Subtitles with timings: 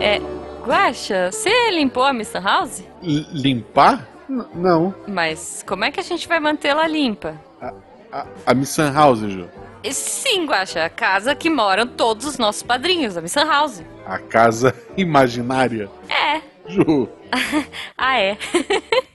[0.00, 0.20] É,
[0.64, 2.84] Guaxa, você limpou a Miss House?
[3.02, 4.06] L limpar?
[4.28, 4.94] N não.
[5.06, 7.40] Mas como é que a gente vai mantê-la limpa?
[7.60, 7.72] A,
[8.12, 9.48] a, a Miss House, Ju.
[9.90, 13.82] Sim, Guaxa, a casa que moram todos os nossos padrinhos, a Miss House.
[14.06, 15.88] A casa imaginária.
[16.08, 16.40] É.
[16.66, 17.08] Ju.
[17.96, 18.36] ah, é.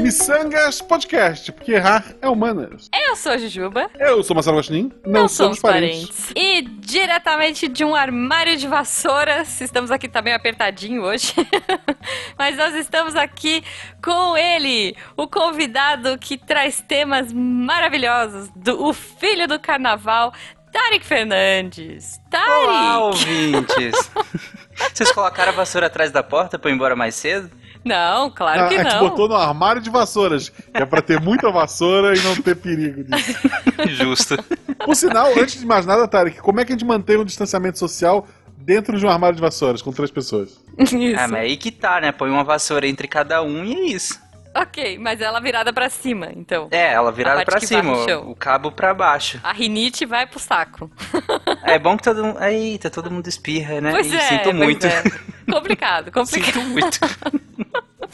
[0.00, 2.90] Missangas Podcast, porque errar é humanas.
[2.92, 3.90] Eu sou a Jujuba.
[3.98, 4.92] Eu sou Marcelo Guaxinim.
[5.02, 6.30] Não, Não somos, somos parentes.
[6.36, 11.32] E diretamente de um armário de vassouras, estamos aqui também apertadinho hoje.
[12.38, 13.64] Mas nós estamos aqui
[14.02, 20.34] com ele, o convidado que traz temas maravilhosos, do, o filho do carnaval,
[20.70, 22.20] Tarek Fernandes.
[22.28, 22.50] Tarek!
[22.50, 24.10] Olá, ouvintes!
[24.92, 27.50] Vocês colocaram a vassoura atrás da porta pra ir embora mais cedo?
[27.84, 29.08] Não, claro a, que a gente não.
[29.08, 33.04] botou no armário de vassouras, que é pra ter muita vassoura e não ter perigo
[33.04, 33.38] disso.
[33.90, 34.36] Justo.
[34.84, 37.78] Por sinal, antes de mais nada, Tarek, como é que a gente mantém um distanciamento
[37.78, 40.60] social dentro de um armário de vassouras com três pessoas?
[40.78, 40.94] Isso.
[41.18, 42.10] Ah, mas aí que tá, né?
[42.10, 44.23] Põe uma vassoura entre cada um e é isso.
[44.62, 46.68] Ok, mas ela virada pra cima, então.
[46.70, 47.92] É, ela virada que cima,
[48.24, 49.40] o cabo pra baixo.
[49.42, 50.90] A rinite vai pro saco.
[51.64, 52.42] É bom que todo mundo.
[52.44, 53.90] Eita, todo mundo espirra, né?
[53.90, 54.86] Pois Ih, é, sinto pois muito.
[54.86, 55.02] é.
[55.50, 56.52] Complicado, complicado.
[56.54, 57.00] Sinto muito.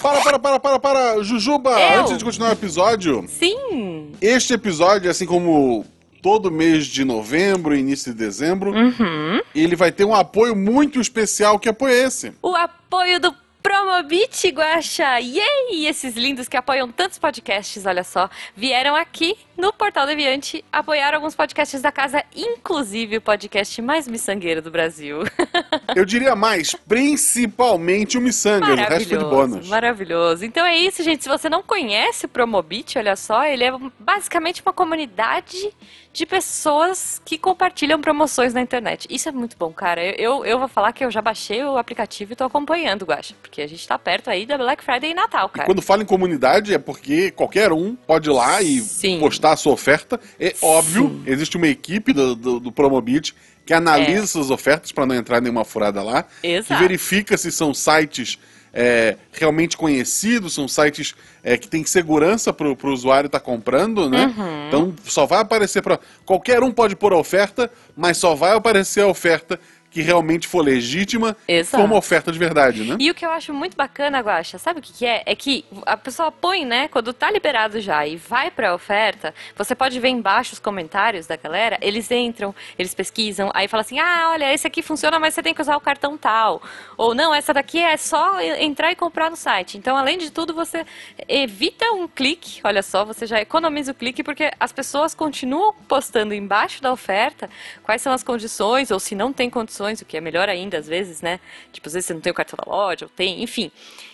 [0.01, 1.23] Para, para, para, para, para!
[1.23, 2.01] Jujuba, Eu?
[2.01, 4.13] antes de continuar o episódio, Sim.
[4.21, 5.85] este episódio, assim como
[6.23, 9.41] todo mês de novembro e início de dezembro, Uhum.
[9.55, 11.59] ele vai ter um apoio muito especial.
[11.59, 12.33] Que apoio é esse?
[12.43, 15.21] O apoio do Promobit Guaxa.
[15.21, 15.87] Yay!
[15.87, 21.35] Esses lindos que apoiam tantos podcasts, olha só, vieram aqui no Portal Deviante apoiar alguns
[21.35, 25.21] podcasts da casa, inclusive o podcast mais miçangueiro do Brasil.
[25.95, 29.69] Eu diria mais, principalmente o Missangas, o resto de bônus.
[29.69, 30.45] maravilhoso.
[30.45, 31.23] Então é isso, gente.
[31.23, 35.71] Se você não conhece o Promobit, olha só, ele é basicamente uma comunidade
[36.13, 39.07] de pessoas que compartilham promoções na internet.
[39.11, 40.03] Isso é muito bom, cara.
[40.03, 43.35] Eu, eu, eu vou falar que eu já baixei o aplicativo e tô acompanhando, Guaxa,
[43.51, 45.67] porque a gente tá perto aí da Black Friday e Natal, cara.
[45.67, 49.19] Quando fala em comunidade é porque qualquer um pode ir lá e Sim.
[49.19, 50.21] postar a sua oferta.
[50.39, 53.35] É óbvio, existe uma equipe do, do, do Promobit
[53.67, 54.23] que analisa É.
[54.23, 56.25] essas ofertas para não entrar em nenhuma furada lá.
[56.41, 56.81] Que Exato.
[56.81, 58.39] verifica se são sites
[58.73, 64.33] é, realmente conhecidos, são sites é, que têm segurança para o usuário estar comprando, né?
[64.37, 64.69] Uhum.
[64.69, 65.99] Então só vai aparecer para.
[66.25, 69.59] Qualquer um pode pôr a oferta, mas só vai aparecer a oferta
[69.91, 71.85] que realmente for legítima Exato.
[71.85, 72.97] uma oferta de verdade, né?
[72.99, 75.23] E o que eu acho muito bacana, Guaxa, sabe o que, que é?
[75.27, 79.75] É que a pessoa põe, né, quando tá liberado já e vai pra oferta, você
[79.75, 84.31] pode ver embaixo os comentários da galera, eles entram, eles pesquisam, aí fala assim, ah,
[84.33, 86.63] olha, esse aqui funciona, mas você tem que usar o cartão tal.
[86.97, 89.77] Ou não, essa daqui é só entrar e comprar no site.
[89.77, 90.87] Então, além de tudo, você
[91.27, 96.33] evita um clique, olha só, você já economiza o clique, porque as pessoas continuam postando
[96.33, 97.51] embaixo da oferta
[97.83, 100.87] quais são as condições, ou se não tem condições, o que é melhor ainda às
[100.87, 101.41] vezes, né?
[101.73, 103.71] Tipo, às vezes você não tem o cartão da loja, ou tem, enfim.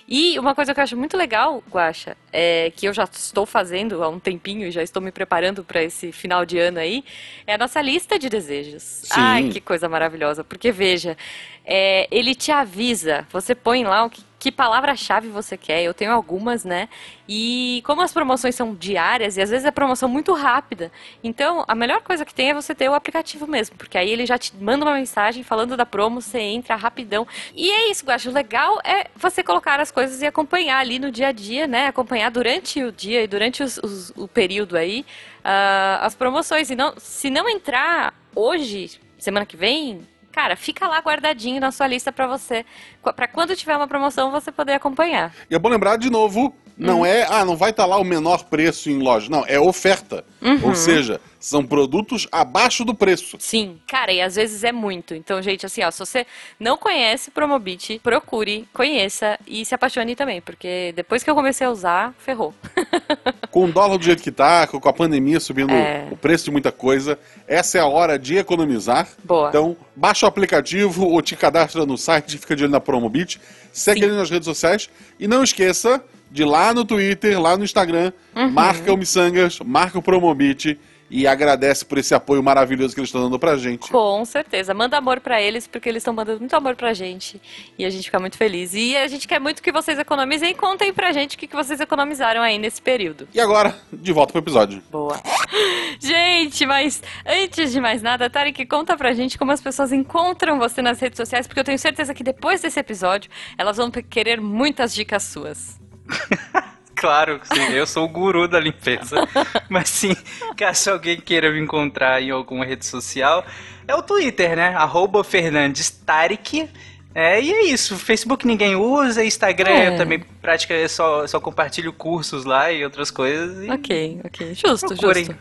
[0.08, 4.02] E uma coisa que eu acho muito legal, Guaxa, é que eu já estou fazendo
[4.04, 7.04] há um tempinho e já estou me preparando para esse final de ano aí,
[7.46, 8.82] é a nossa lista de desejos.
[8.82, 9.14] Sim.
[9.16, 10.44] Ai, que coisa maravilhosa.
[10.44, 11.16] Porque, veja,
[11.64, 15.82] é, ele te avisa, você põe lá o que, que palavra-chave você quer.
[15.82, 16.88] Eu tenho algumas, né?
[17.28, 20.92] E como as promoções são diárias e às vezes é promoção muito rápida,
[21.24, 24.24] então a melhor coisa que tem é você ter o aplicativo mesmo, porque aí ele
[24.24, 27.26] já te manda uma mensagem falando da promo, você entra rapidão.
[27.54, 28.30] E é isso, Guacho.
[28.30, 31.86] O legal é você colocar as coisas e acompanhar ali no dia a dia, né?
[31.86, 35.06] Acompanhar durante o dia e durante os- os- o período aí
[35.42, 36.68] ah, as promoções.
[36.68, 41.86] E não, se não entrar hoje, semana que vem, cara, fica lá guardadinho na sua
[41.86, 42.66] lista pra você,
[43.14, 45.32] Pra quando tiver uma promoção você poder acompanhar.
[45.50, 47.06] E é bom lembrar de novo, não Uhum.
[47.06, 49.30] é, ah, não vai estar lá o menor preço em loja.
[49.30, 50.24] Não, é oferta.
[50.42, 50.60] Uhum.
[50.64, 53.36] Ou seja, são produtos abaixo do preço.
[53.38, 55.14] Sim, cara, e às vezes é muito.
[55.14, 56.26] Então, gente, assim, ó, se você
[56.58, 61.70] não conhece Promobit, procure, conheça e se apaixone também, porque depois que eu comecei a
[61.70, 62.52] usar, ferrou.
[63.50, 66.08] Com o dólar do jeito que tá, com a pandemia subindo É.
[66.10, 69.08] o preço de muita coisa, essa é a hora de economizar.
[69.24, 69.48] Boa.
[69.48, 73.40] Então, baixa o aplicativo ou te cadastra no site e fica de olho na Promobit.
[73.72, 74.06] Segue Sim.
[74.06, 74.90] ele nas redes sociais.
[75.18, 78.50] E não esqueça de ir lá no Twitter, lá no Instagram, Uhum.
[78.50, 80.78] marca o Missangas, marca o Promobit
[81.10, 83.90] e agradece por esse apoio maravilhoso que eles estão dando pra gente.
[83.90, 84.74] Com certeza.
[84.74, 87.40] Manda amor pra eles, porque eles estão mandando muito amor pra gente.
[87.78, 88.74] E a gente fica muito feliz.
[88.74, 91.56] E a gente quer muito que vocês economizem e contem pra gente o que que
[91.56, 93.28] vocês economizaram aí nesse período.
[93.32, 94.82] E agora, de volta pro episódio.
[94.90, 95.20] Boa.
[95.98, 100.82] Gente, mas antes de mais nada, Tarek, conta pra gente como as pessoas encontram você
[100.82, 104.94] nas redes sociais, porque eu tenho certeza que depois desse episódio elas vão querer muitas
[104.94, 105.80] dicas suas.
[106.96, 109.16] Claro, sim, eu sou o guru da limpeza.
[109.68, 110.16] Mas sim,
[110.56, 113.44] caso alguém queira me encontrar em alguma rede social,
[113.86, 114.74] é o Twitter, né?
[114.74, 116.68] Arroba Fernandes Tarek.
[117.14, 117.96] É, e é isso.
[117.96, 119.88] Facebook ninguém usa, Instagram É.
[119.88, 123.64] eu também praticamente só, só compartilho cursos lá e outras coisas.
[123.64, 123.70] E...
[123.70, 124.54] Ok, ok.
[124.54, 125.24] Justo, Procurem.
[125.24, 125.36] justo.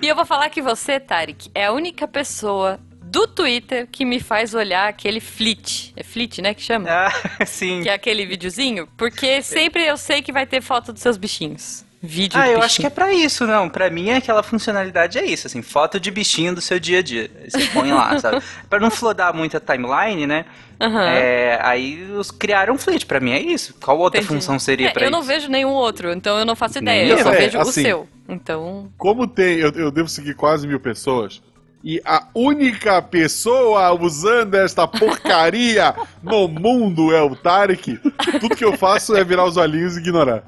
[0.00, 2.78] E eu vou falar que você, Tarek, é a única pessoa
[3.10, 5.92] do Twitter que me faz olhar aquele flit.
[5.96, 6.88] É flit, né, que chama?
[6.88, 7.12] Ah,
[7.46, 7.82] sim.
[7.82, 11.84] Que é aquele videozinho, porque sempre eu sei que vai ter foto dos seus bichinhos.
[12.02, 12.64] Vídeo Ah, eu bichinho.
[12.64, 13.68] acho que é pra isso, não.
[13.68, 17.30] Pra mim, aquela funcionalidade é isso, assim, foto de bichinho do seu dia a dia.
[17.46, 18.42] Você põe lá, sabe?
[18.70, 20.46] Pra não flodar muito a timeline, né?
[20.80, 21.04] Aham.
[21.04, 23.74] É, aí os criaram um flit, pra mim é isso.
[23.82, 24.34] Qual outra Entendi.
[24.34, 25.12] função seria É, pra eu isso?
[25.18, 27.02] não vejo nenhum outro, então eu não faço ideia.
[27.02, 27.22] Nem Eu eu.
[27.24, 28.08] só É, vejo assim, o seu.
[28.26, 28.90] Então.
[28.96, 31.42] Como tem, eu, eu devo seguir quase mil pessoas.
[31.82, 37.98] E a única pessoa usando esta porcaria no mundo é o Tarek.
[38.40, 40.44] Tudo que eu faço é virar os olhinhos e ignorar.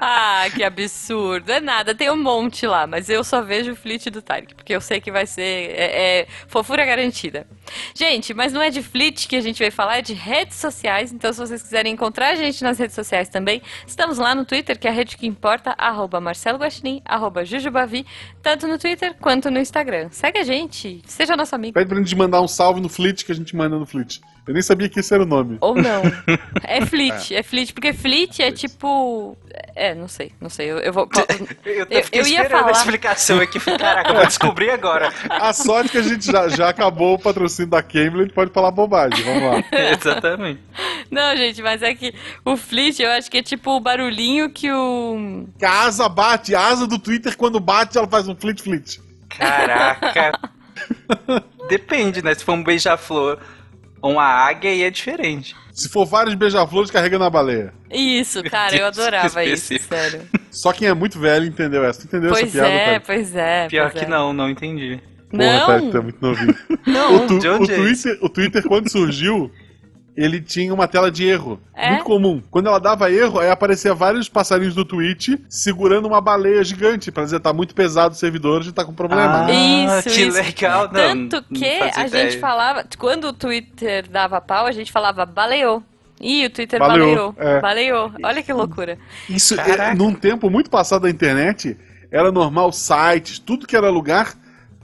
[0.00, 1.50] Ah, que absurdo.
[1.50, 4.74] É nada, tem um monte lá, mas eu só vejo o flit do Tarek, porque
[4.74, 7.46] eu sei que vai ser é, é fofura garantida.
[7.94, 11.12] Gente, mas não é de flit que a gente vai falar, é de redes sociais.
[11.12, 14.78] Então, se vocês quiserem encontrar a gente nas redes sociais também, estamos lá no Twitter,
[14.78, 18.06] que é a rede que importa, arroba Marcelo Guaxinim, arroba Jujubavi,
[18.42, 20.08] tanto no Twitter quanto no Instagram.
[20.10, 21.74] Segue a gente, seja nosso amigo.
[21.74, 24.20] Pede pra gente mandar um salve no Flit que a gente manda no Flit.
[24.46, 25.56] Eu nem sabia que esse era o nome.
[25.60, 26.02] Ou não.
[26.66, 29.36] É flit, é flit, porque flit é tipo.
[29.74, 30.70] É, não sei, não sei.
[30.70, 31.08] Eu, eu vou.
[31.64, 32.68] Eu, Eu- eu ia falar.
[32.68, 33.58] a explicação aqui.
[33.60, 35.12] Caraca, eu vou descobrir agora.
[35.30, 38.52] A sorte que a gente já, já acabou o patrocínio da Cambly, a gente pode
[38.52, 39.22] falar bobagem.
[39.24, 39.64] Vamos lá.
[39.92, 40.60] Exatamente.
[41.10, 42.14] Não, gente, mas é que
[42.44, 45.46] o flit eu acho que é tipo o barulhinho que o.
[45.58, 49.00] Que a asa bate, a asa do Twitter, quando bate, ela faz um flit flit.
[49.28, 50.32] Caraca.
[51.68, 52.34] Depende, né?
[52.34, 53.38] Se for um beija-flor
[54.00, 55.56] ou uma águia, aí é diferente.
[55.72, 57.72] Se for vários beija-flores carregando a baleia.
[57.90, 60.22] Isso, cara, eu adorava isso, sério.
[60.50, 62.00] Só quem é muito velho entendeu essa.
[62.00, 63.68] Tu entendeu essa Pois piada, é, pois é.
[63.68, 64.08] Pior pois que é.
[64.08, 65.00] não, não entendi.
[65.36, 66.54] Porra, tu é Não, muito novinho.
[66.86, 67.66] Não, o, tu- o é?
[67.76, 69.50] Twitter, o Twitter, quando surgiu,
[70.16, 71.60] ele tinha uma tela de erro.
[71.74, 71.90] É?
[71.90, 72.42] Muito comum.
[72.50, 77.24] Quando ela dava erro, aí aparecia vários passarinhos do Twitch segurando uma baleia gigante pra
[77.24, 79.46] dizer tá muito pesado o servidor, a gente tá com problema.
[79.46, 79.98] Ah?
[79.98, 80.36] Isso, que isso.
[80.36, 80.84] legal.
[80.84, 82.30] Não, Tanto não que fazia a ideia.
[82.30, 82.84] gente falava.
[82.96, 85.82] Quando o Twitter dava pau, a gente falava baleou.
[86.20, 87.56] Ih, o Twitter Baleou, baleou.
[87.56, 87.60] é.
[87.60, 88.12] Baleou.
[88.22, 88.96] Olha que loucura.
[89.28, 91.76] Isso, é, num tempo muito passado da internet,
[92.10, 94.32] era normal sites, tudo que era lugar,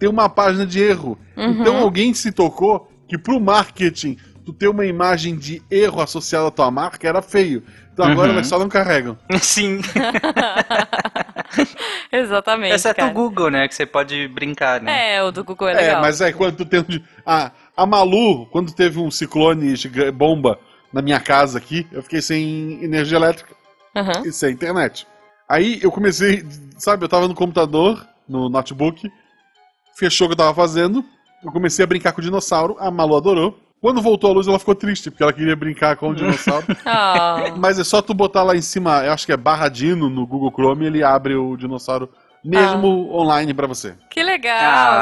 [0.01, 1.17] ter uma página de erro.
[1.37, 1.51] Uhum.
[1.61, 6.51] Então alguém se tocou que pro marketing, tu ter uma imagem de erro associada à
[6.51, 7.63] tua marca era feio.
[7.93, 8.35] Então agora Uhum.
[8.37, 9.17] elas só não carregam.
[9.41, 9.81] Sim.
[12.13, 12.75] Exatamente.
[12.75, 13.11] Exceto cara.
[13.11, 13.69] o Google, né?
[13.69, 15.17] Que você pode brincar, né?
[15.17, 16.01] É, o do Google é É, legal.
[16.01, 16.81] mas é quando tu tem.
[16.81, 19.75] um- A, a Malu, quando teve um ciclone
[20.15, 20.59] bomba
[20.93, 23.55] na minha casa aqui, eu fiquei sem energia elétrica
[23.95, 24.23] Aham.
[24.25, 25.07] e sem internet.
[25.49, 26.45] Aí eu comecei,
[26.79, 29.11] sabe, eu tava no computador, no notebook,
[30.01, 31.05] fechou o que eu tava fazendo,
[31.45, 33.59] eu comecei a brincar com o dinossauro, a Malu adorou.
[33.81, 36.67] Quando voltou a luz, ela ficou triste, porque ela queria brincar com o dinossauro.
[36.85, 40.11] Ah, Mas é só tu botar lá em cima, eu acho que é barra Dino
[40.11, 42.09] no Google Chrome, ele abre o dinossauro
[42.45, 43.95] mesmo online pra você.
[44.11, 44.55] que legal,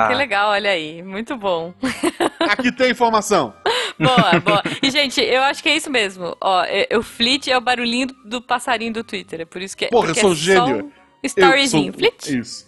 [0.04, 0.08] Ah.
[0.08, 1.02] que legal, olha aí.
[1.02, 1.72] Muito bom.
[2.50, 3.52] Aqui tem informação.
[3.98, 4.62] Boa, boa.
[4.82, 6.36] E, gente, eu acho que é isso mesmo.
[6.40, 9.40] Ó, é- o flit é o barulhinho do passarinho do Twitter.
[9.40, 9.88] É por isso que é.
[9.88, 10.92] Porra, eu sou é gênio.
[11.22, 11.92] Storyzinho.
[11.92, 12.38] Sou- Flit?
[12.38, 12.66] Isso.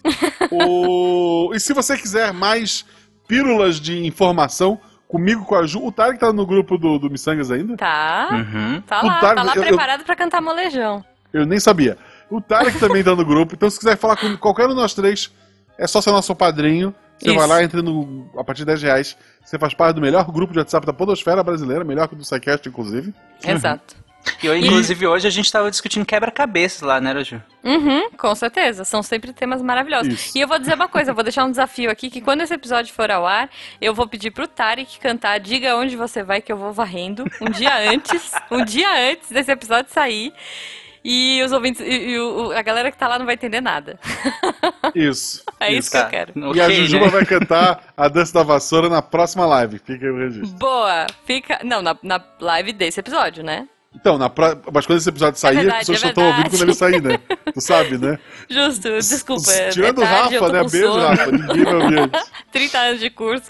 [0.50, 2.84] O- E se você quiser mais
[3.28, 7.50] pílulas de informação comigo, com a Ju, o Tarek tá no grupo do, do Missangas
[7.50, 7.76] ainda?
[7.76, 8.28] Tá.
[8.32, 8.80] Uhum.
[8.82, 11.04] Tá O lá, Tarek- tá lá eu- eu- preparado pra cantar molejão.
[11.32, 11.96] Eu nem sabia.
[12.28, 14.94] O Tarek também tá no grupo, então se quiser falar com qualquer um de nós
[14.94, 15.30] três,
[15.78, 16.94] é só ser nosso padrinho.
[17.18, 17.38] Você Isso.
[17.38, 19.16] vai lá, entra no, a partir de 10 reais.
[19.44, 22.24] Você faz parte do melhor grupo de WhatsApp da Podosfera brasileira, melhor que o do
[22.24, 23.12] SciCast, inclusive.
[23.44, 23.94] Exato.
[24.42, 27.42] E eu, inclusive hoje a gente tava discutindo quebra-cabeças lá, né, Roju?
[27.64, 28.84] Uhum, com certeza.
[28.84, 30.12] São sempre temas maravilhosos.
[30.12, 30.38] Isso.
[30.38, 32.52] E eu vou dizer uma coisa, eu vou deixar um desafio aqui, que quando esse
[32.54, 33.48] episódio for ao ar,
[33.80, 37.50] eu vou pedir pro Tarek cantar Diga Onde Você Vai Que Eu Vou Varrendo, um
[37.50, 40.32] dia antes, um dia antes desse episódio sair.
[41.02, 43.98] E os ouvintes, e, e o- a galera que tá lá não vai entender nada.
[44.94, 45.42] Isso.
[45.58, 46.32] É isso que eu quero.
[46.54, 47.10] E a Jujuba né?
[47.10, 49.78] vai cantar a dança da vassoura na próxima live.
[49.78, 50.58] Fica aí o registro.
[50.58, 51.06] Boa!
[51.24, 51.60] Fica.
[51.64, 53.66] Não, na, na live desse episódio, né?
[53.92, 54.56] Então, na pro...
[54.72, 57.02] mas quando esse episódio sair, verdade, as pessoas é só estão ouvindo quando ele sair,
[57.02, 57.18] né?
[57.52, 58.18] Tu sabe, né?
[58.48, 59.50] Justo, desculpa.
[59.50, 60.60] é- Tirando é o Rafa, né?
[60.70, 60.92] Beijo.
[60.92, 61.32] Rafa.
[61.32, 62.30] Ninguém vai ouvir antes.
[62.52, 63.46] 30 anos de curso.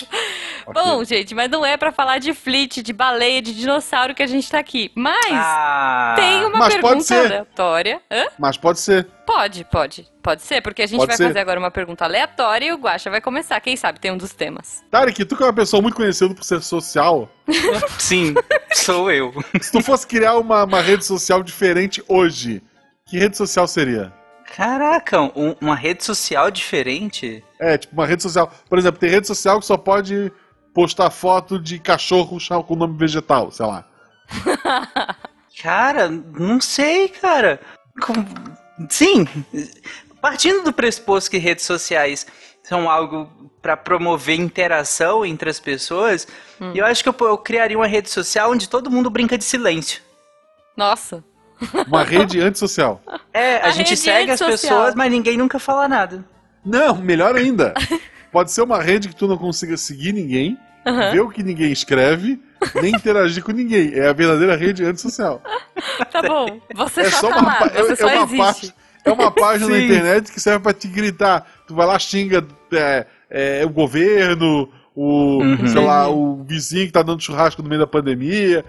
[0.67, 0.83] Ok.
[0.83, 4.27] Bom, gente, mas não é pra falar de flit, de baleia, de dinossauro que a
[4.27, 4.91] gente tá aqui.
[4.95, 7.27] Mas Ah, tem uma Mas pode pergunta ser.
[7.27, 8.01] aleatória.
[8.11, 8.25] Hã?
[8.39, 9.07] Mas pode ser.
[9.33, 10.09] Pode, pode.
[10.23, 11.27] Pode ser, porque a gente Pode vai ser.
[11.29, 13.61] fazer agora uma pergunta aleatória e o Guaxa vai começar.
[13.61, 14.83] Quem sabe tem um dos temas.
[14.91, 17.29] Tarek, tu que é uma pessoa muito conhecida por ser social,
[17.99, 18.35] Sim,
[18.73, 19.33] sou eu.
[19.61, 22.61] se tu fosse criar uma, uma rede social diferente hoje,
[23.07, 24.13] Que rede social seria?
[24.57, 27.43] Caraca, um- uma rede social diferente?
[27.61, 28.53] É, tipo uma rede social.
[28.69, 30.33] Por exemplo, tem rede social que só pode
[30.75, 33.85] postar foto de cachorro chá- com nome vegetal, sei lá.
[35.63, 37.61] Cara, não sei, cara.
[38.03, 38.25] Com-
[38.89, 39.27] Sim,
[40.21, 42.27] partindo do pressuposto que redes sociais
[42.63, 43.29] são algo
[43.61, 46.27] para promover interação entre as pessoas,
[46.75, 50.01] eu acho que eu, eu criaria uma rede social onde todo mundo brinca de silêncio.
[50.77, 51.23] Nossa.
[51.87, 53.03] Uma rede antissocial.
[53.33, 56.25] É, a, A gente segue as pessoas, mas ninguém nunca fala nada.
[56.65, 57.75] Não, melhor ainda.
[58.33, 60.57] Pode ser uma rede que tu não consiga seguir ninguém,
[61.13, 62.41] ver o que ninguém escreve,
[62.83, 63.93] nem interagir com ninguém.
[63.95, 65.43] É a verdadeira rede antissocial.
[66.11, 66.61] Tá bom.
[66.75, 68.37] Você É só, só tá uma, lá, pá- você é, só é uma existe.
[68.39, 68.75] parte.
[69.05, 69.85] É uma página na Sim.
[69.87, 71.47] internet que serve pra te gritar.
[71.67, 75.67] Tu vai lá, xinga é, é, o governo, o, Uhum.
[75.67, 78.65] sei lá, o vizinho que tá dando churrasco no meio da pandemia.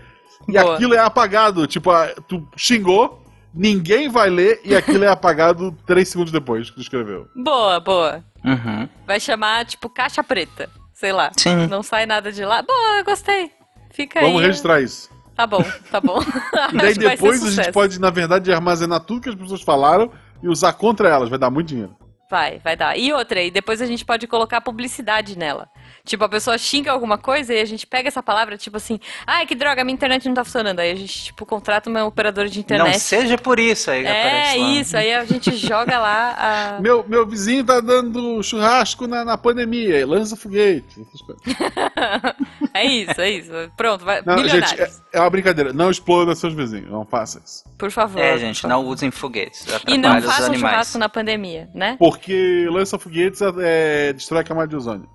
[0.48, 0.76] E Boa.
[0.76, 1.68] aquilo é apagado.
[1.68, 1.92] Tipo,
[2.30, 3.22] tu xingou,
[3.54, 7.28] ninguém vai ler e aquilo é apagado três segundos depois que tu escreveu.
[7.36, 8.24] Boa, boa.
[8.44, 8.88] Uhum.
[9.06, 10.70] Vai chamar, tipo, caixa preta.
[10.94, 11.30] Sei lá.
[11.38, 11.68] Sim.
[11.68, 12.62] Não sai nada de lá.
[12.62, 13.52] Boa, eu gostei.
[13.92, 14.26] Fica aí.
[14.26, 15.10] Vamos registrar isso.
[15.36, 16.20] Tá bom, tá bom.
[16.74, 20.48] E daí depois a gente pode, na verdade, armazenar tudo que as pessoas falaram e
[20.48, 21.30] usar contra elas.
[21.30, 21.96] Vai dar muito dinheiro.
[22.32, 22.98] Vai, vai dar.
[22.98, 25.68] E outra, e depois a gente pode colocar publicidade nela.
[26.06, 29.46] Tipo, a pessoa xinga alguma coisa e a gente pega essa palavra, tipo assim, ai,
[29.46, 30.80] que droga, minha internet não tá funcionando.
[30.80, 32.94] Aí a gente, tipo, contrata uma operadora de internet.
[32.94, 36.80] Não seja por isso aí, é isso, aí a gente joga lá a.
[36.80, 41.06] Meu, meu vizinho tá dando churrasco na, na pandemia, lança foguete.
[42.74, 43.52] É isso, é isso.
[43.76, 44.22] Pronto, vai.
[44.26, 44.70] Não, Milionários.
[44.70, 45.74] gente, é, é uma brincadeira.
[45.74, 47.64] Não exploda seus vizinhos, não faça isso.
[47.78, 48.22] Por favor.
[48.22, 49.66] É, gente, não usem foguetes.
[49.88, 51.98] E não façam churrasco na pandemia, né?
[52.00, 52.21] Porque
[52.70, 55.10] lança foguetes é, destrói a camada de ozônio.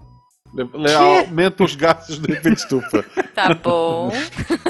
[0.54, 3.04] Le- aumenta os gases do efeito estufa.
[3.36, 4.10] Tá bom.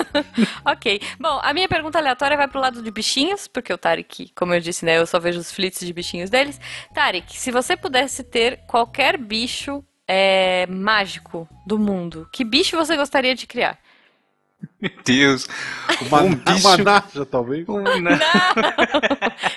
[0.67, 1.01] ok.
[1.21, 4.61] Bom, a minha pergunta aleatória vai pro lado de bichinhos, porque o Tarek, como eu
[4.61, 6.61] disse, né, eu só vejo os flits de bichinhos deles.
[6.93, 13.37] Tarek, se você pudesse ter qualquer bicho é, mágico do mundo, que bicho você gostaria
[13.37, 13.79] de criar?
[14.81, 15.49] Meu Deus.
[16.03, 17.69] Uma, Um bicho- uma naja, talvez.
[17.69, 18.19] Um- Não!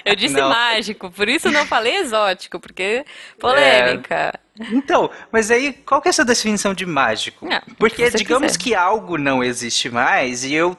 [0.06, 0.50] Eu disse Não.
[0.50, 3.06] mágico, por isso não falei exótico, porque
[3.40, 4.34] polêmica.
[4.72, 7.46] Então, mas aí, qual que é essa definição de mágico?
[7.48, 8.64] Não, o Porque digamos quiser.
[8.64, 10.78] que algo não existe mais e eu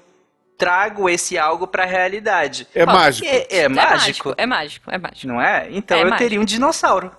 [0.58, 2.66] trago esse algo pra realidade.
[2.74, 3.26] É Ó, mágico.
[3.26, 5.26] É, é mágico, É mágico, é mágico.
[5.28, 5.68] não é?
[5.70, 6.18] Então É eu mágico.
[6.18, 7.10] teria um dinossauro.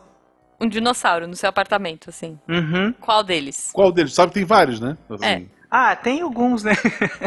[0.60, 2.40] Um dinossauro no seu apartamento, assim.
[2.48, 2.94] Uhum.
[3.02, 3.72] Qual deles?
[3.74, 4.14] Qual deles?
[4.14, 4.96] Sabe que tem vários, né?
[5.10, 5.50] Assim.
[5.74, 6.74] Ah, tem alguns, né?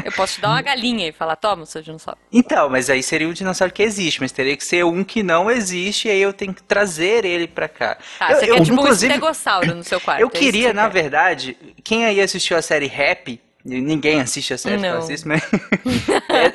[0.05, 2.19] Eu posso te dar uma galinha e falar, toma seu dinossauro.
[2.31, 5.51] Então, mas aí seria o dinossauro que existe, mas teria que ser um que não
[5.51, 7.97] existe e aí eu tenho que trazer ele pra cá.
[8.19, 10.21] Tá, eu, você eu, quer tipo um inclusive, estegossauro no seu quarto.
[10.21, 10.93] eu é queria, que na quer.
[10.93, 14.91] verdade, quem aí assistiu a série Rap, ninguém assiste a série, Não.
[14.91, 15.43] eu assisto, mas...
[16.29, 16.53] é,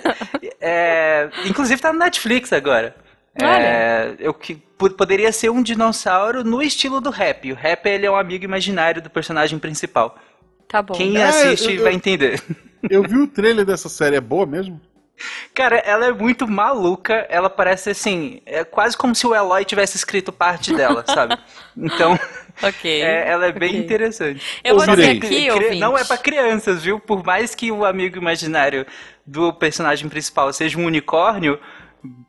[0.61, 2.95] é, inclusive tá no Netflix agora.
[3.35, 7.51] É, eu que po- poderia ser um dinossauro no estilo do rap.
[7.51, 10.17] O rap ele é um amigo imaginário do personagem principal.
[10.69, 10.93] Tá bom.
[10.93, 12.41] Quem É, assiste eu- eu- vai entender.
[12.89, 14.79] Eu vi o trailer dessa série, é boa mesmo?
[15.53, 17.25] Cara, ela é muito maluca.
[17.29, 21.37] Ela parece assim, é quase como se o Eloy tivesse escrito parte dela, sabe?
[21.75, 22.17] Então,
[22.63, 23.01] Ok.
[23.01, 24.41] é, ela é bem interessante.
[24.63, 25.75] Eu vou dizer aqui, ouvinte.
[25.79, 27.01] Não é pra crianças, viu?
[27.01, 28.85] Por mais que o amigo imaginário
[29.25, 31.59] do personagem principal seja um unicórnio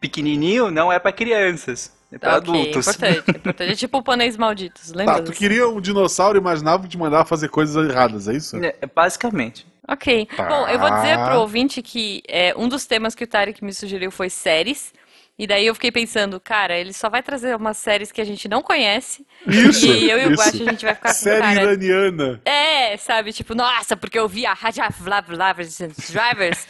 [0.00, 1.92] pequenininho, não é pra crianças.
[2.12, 2.88] É pra Ok, adultos.
[2.88, 3.72] importante, importante.
[3.72, 5.16] É tipo o pôneis malditos, lembra?
[5.16, 8.56] Tá, tu queria um dinossauro e imaginava que te mandava fazer coisas erradas, é isso?
[8.56, 9.66] É, basicamente.
[9.86, 10.26] Ok.
[10.36, 10.44] Tá.
[10.44, 13.72] Bom, eu vou dizer pro ouvinte que é, um dos temas que o Tarek me
[13.72, 14.92] sugeriu foi séries.
[15.40, 18.46] E daí eu fiquei pensando, cara, ele só vai trazer umas séries que a gente
[18.46, 19.26] não conhece.
[19.46, 20.42] Isso, E eu e o isso.
[20.42, 21.62] Guache, a gente vai ficar com Série cara...
[21.62, 22.42] iraniana.
[22.44, 26.68] É, sabe, tipo, nossa, porque eu vi a Raja Drivers,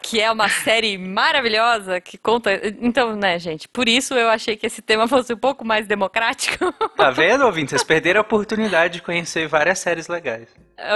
[0.00, 2.52] que é uma série maravilhosa que conta.
[2.80, 6.72] Então, né, gente, por isso eu achei que esse tema fosse um pouco mais democrático.
[6.96, 7.70] Tá vendo, ouvinte?
[7.70, 10.46] Vocês perderam a oportunidade de conhecer várias séries legais.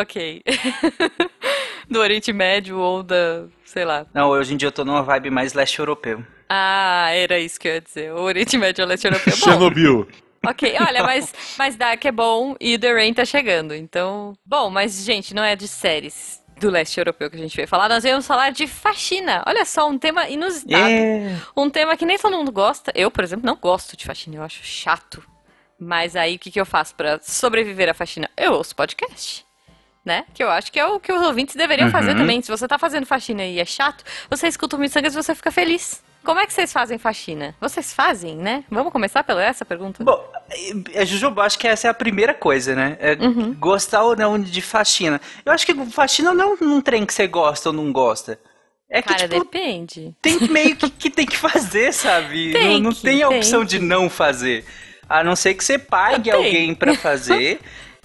[0.00, 0.40] ok.
[1.90, 4.06] Do Oriente Médio ou da, sei lá.
[4.14, 6.22] Não, hoje em dia eu tô numa vibe mais leste europeu.
[6.48, 8.12] Ah, era isso que eu ia dizer.
[8.12, 9.32] O Oriente Médio ou Leste Europeu.
[9.36, 10.08] Bom, Chernobyl.
[10.46, 13.74] ok, olha, mas, mas Dark é bom e The Rain tá chegando.
[13.74, 17.68] Então, bom, mas, gente, não é de séries do leste europeu que a gente veio
[17.68, 17.88] falar.
[17.88, 19.44] Nós viemos falar de faxina.
[19.46, 20.88] Olha só, um tema inusitado.
[20.88, 21.36] É.
[21.56, 22.90] Um tema que nem todo mundo gosta.
[22.96, 25.22] Eu, por exemplo, não gosto de faxina, eu acho chato.
[25.78, 28.28] Mas aí o que, que eu faço pra sobreviver à faxina?
[28.36, 29.46] Eu ouço podcast.
[30.04, 30.24] Né?
[30.34, 32.16] Que eu acho que é o que os ouvintes deveriam fazer Uhum.
[32.18, 32.42] também.
[32.42, 35.50] Se você tá fazendo faxina e é chato, você escuta o Missangas e você fica
[35.52, 36.02] feliz.
[36.24, 37.54] Como é que vocês fazem faxina?
[37.60, 38.64] Vocês fazem, né?
[38.70, 40.04] Vamos começar pela essa pergunta?
[40.04, 40.22] Bom,
[40.92, 42.96] é, Jujuba, acho que essa é a primeira coisa, né?
[43.00, 43.54] É Uhum.
[43.54, 45.20] Gostar ou não de faxina.
[45.44, 48.38] Eu acho que faxina não é um trem que você gosta ou não gosta.
[48.90, 50.14] É que, Cara, tipo, depende.
[50.20, 52.52] tem meio que, que tem que fazer, sabe?
[52.52, 53.66] Tem não não que, tem a tem opção que.
[53.66, 54.64] de não fazer.
[55.08, 56.32] A não ser que você pague Tem.
[56.32, 57.60] alguém pra fazer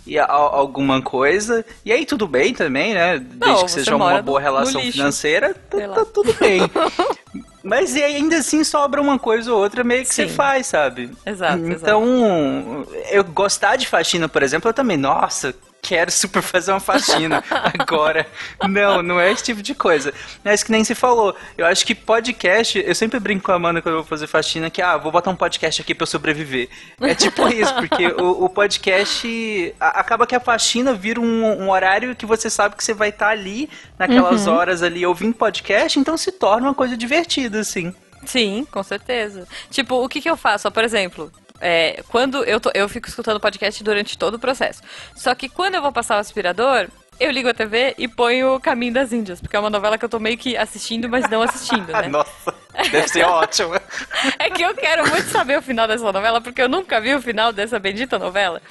[0.05, 1.65] e a- alguma coisa.
[1.85, 3.17] E aí tudo bem também, né?
[3.19, 6.61] Desde Não, que você seja uma boa no- relação no financeira, tá, tá tudo bem.
[7.63, 10.33] Mas e ainda assim sobra uma coisa ou outra meio que você Sim.
[10.35, 11.09] faz, sabe?
[11.25, 16.79] Exato, Então, eu gostar de faxina, por exemplo, eu também, nossa, quero super fazer uma
[16.79, 17.43] faxina
[17.77, 18.25] agora.
[18.69, 20.13] Não, não é esse tipo de coisa.
[20.43, 21.35] Mas que nem se falou.
[21.57, 24.69] Eu acho que podcast, eu sempre brinco com a Amanda quando eu vou fazer faxina
[24.69, 26.69] que, ah, vou botar um podcast aqui pra eu sobreviver.
[27.01, 31.69] É tipo isso, porque o, o podcast a- acaba que a faxina vira um, um
[31.69, 34.53] horário que você sabe que você vai estar ali, naquelas Uhum.
[34.53, 37.93] horas ali ouvindo podcast, então se torna uma coisa divertida, assim.
[38.25, 39.45] Sim, com certeza.
[39.69, 40.67] Tipo, o que, que eu faço?
[40.67, 41.29] Ó, por exemplo,
[41.63, 44.81] é, quando eu, tô, eu fico escutando podcast durante todo o processo.
[45.15, 48.59] Só que quando eu vou passar o aspirador, eu ligo a TV e ponho o
[48.59, 51.41] Caminho das Índias, porque é uma novela que eu tô meio que assistindo, mas não
[51.41, 52.09] assistindo, né?
[52.09, 52.53] Nossa,
[52.91, 53.73] deve ser ótimo.
[54.37, 57.21] É que eu quero muito saber o final dessa novela, porque eu nunca vi o
[57.21, 58.61] final dessa bendita novela.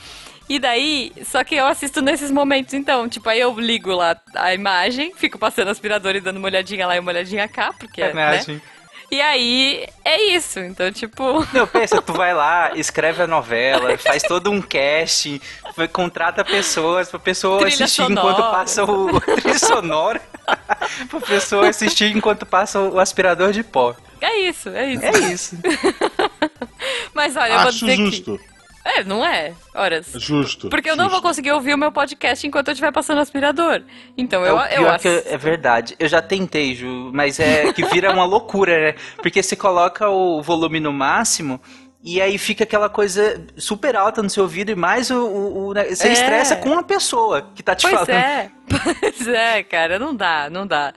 [0.49, 4.53] E daí, só que eu assisto nesses momentos, então, tipo, aí eu ligo lá a
[4.53, 8.61] imagem, fico passando aspirador e dando uma olhadinha lá e uma olhadinha cá, porque, né?
[9.13, 11.47] E aí, é isso, então, tipo...
[11.53, 15.39] Não, pensa, tu vai lá, escreve a novela, faz todo um casting,
[15.75, 18.31] foi- contrata pessoas pra pessoa Trilha assistir sonora.
[18.31, 20.23] enquanto passa o trilha sonora,
[21.11, 23.95] pra pessoa assistir enquanto passa o aspirador de pó.
[24.19, 25.05] É isso, é isso.
[25.05, 25.57] É isso.
[27.13, 28.39] Mas olha, eu vou Acho dizer justo.
[28.39, 28.52] que...
[28.97, 29.53] É, não é?
[29.75, 30.13] Horas.
[30.17, 30.69] Justo.
[30.69, 31.27] Porque eu não vou justo.
[31.29, 33.83] conseguir ouvir o meu podcast enquanto eu estiver passando aspirador.
[34.17, 35.29] Então eu, é, eu que assisto.
[35.29, 35.95] é verdade.
[35.99, 38.95] Eu já tentei, Ju, mas é que vira uma loucura, né?
[39.17, 41.61] Porque você coloca o volume no máximo
[42.05, 45.25] e aí fica aquela coisa super alta no seu ouvido e mais o.
[45.25, 45.85] o- o- né?
[45.85, 46.13] você É.
[46.13, 48.11] estressa com a pessoa que tá te Pois falando.
[48.11, 48.51] é,
[49.01, 50.93] pois é, cara, não dá, não dá.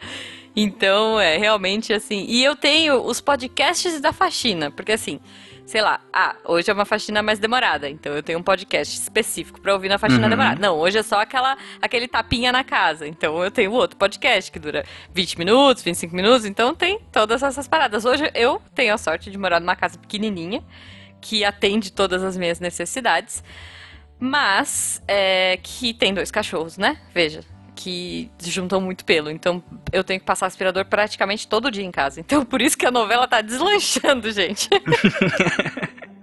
[0.56, 2.26] Então, é realmente assim.
[2.30, 5.20] E eu tenho os podcasts da faxina, porque assim,
[5.66, 9.60] sei lá, ah, hoje é uma faxina mais demorada, então eu tenho um podcast específico
[9.60, 10.30] pra ouvir na faxina Uhum.
[10.30, 10.60] demorada.
[10.62, 14.60] Não, hoje é só aquela aquele tapinha na casa, então eu tenho outro podcast que
[14.60, 18.06] dura 20 minutos, 25 minutos, então tem todas essas paradas.
[18.06, 20.64] Hoje eu tenho a sorte de morar numa casa pequenininha
[21.20, 23.44] que atende todas as minhas necessidades.
[24.20, 26.98] Mas é, que tem dois cachorros, né?
[27.14, 27.42] Veja.
[27.76, 29.30] Que juntam muito pelo.
[29.30, 32.20] Então eu tenho que passar aspirador praticamente todo dia em casa.
[32.20, 34.70] Então por isso que a novela tá deslanchando, gente.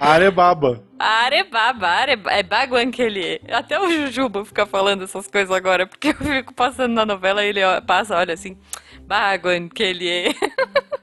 [0.02, 0.82] Arebaba.
[0.98, 3.40] Arebaba, areba, é baguanquele.
[3.48, 7.50] Até o Jujuba fica falando essas coisas agora, porque eu fico passando na novela e
[7.50, 8.58] ele ó, passa, olha assim,
[9.06, 10.34] baguanquele.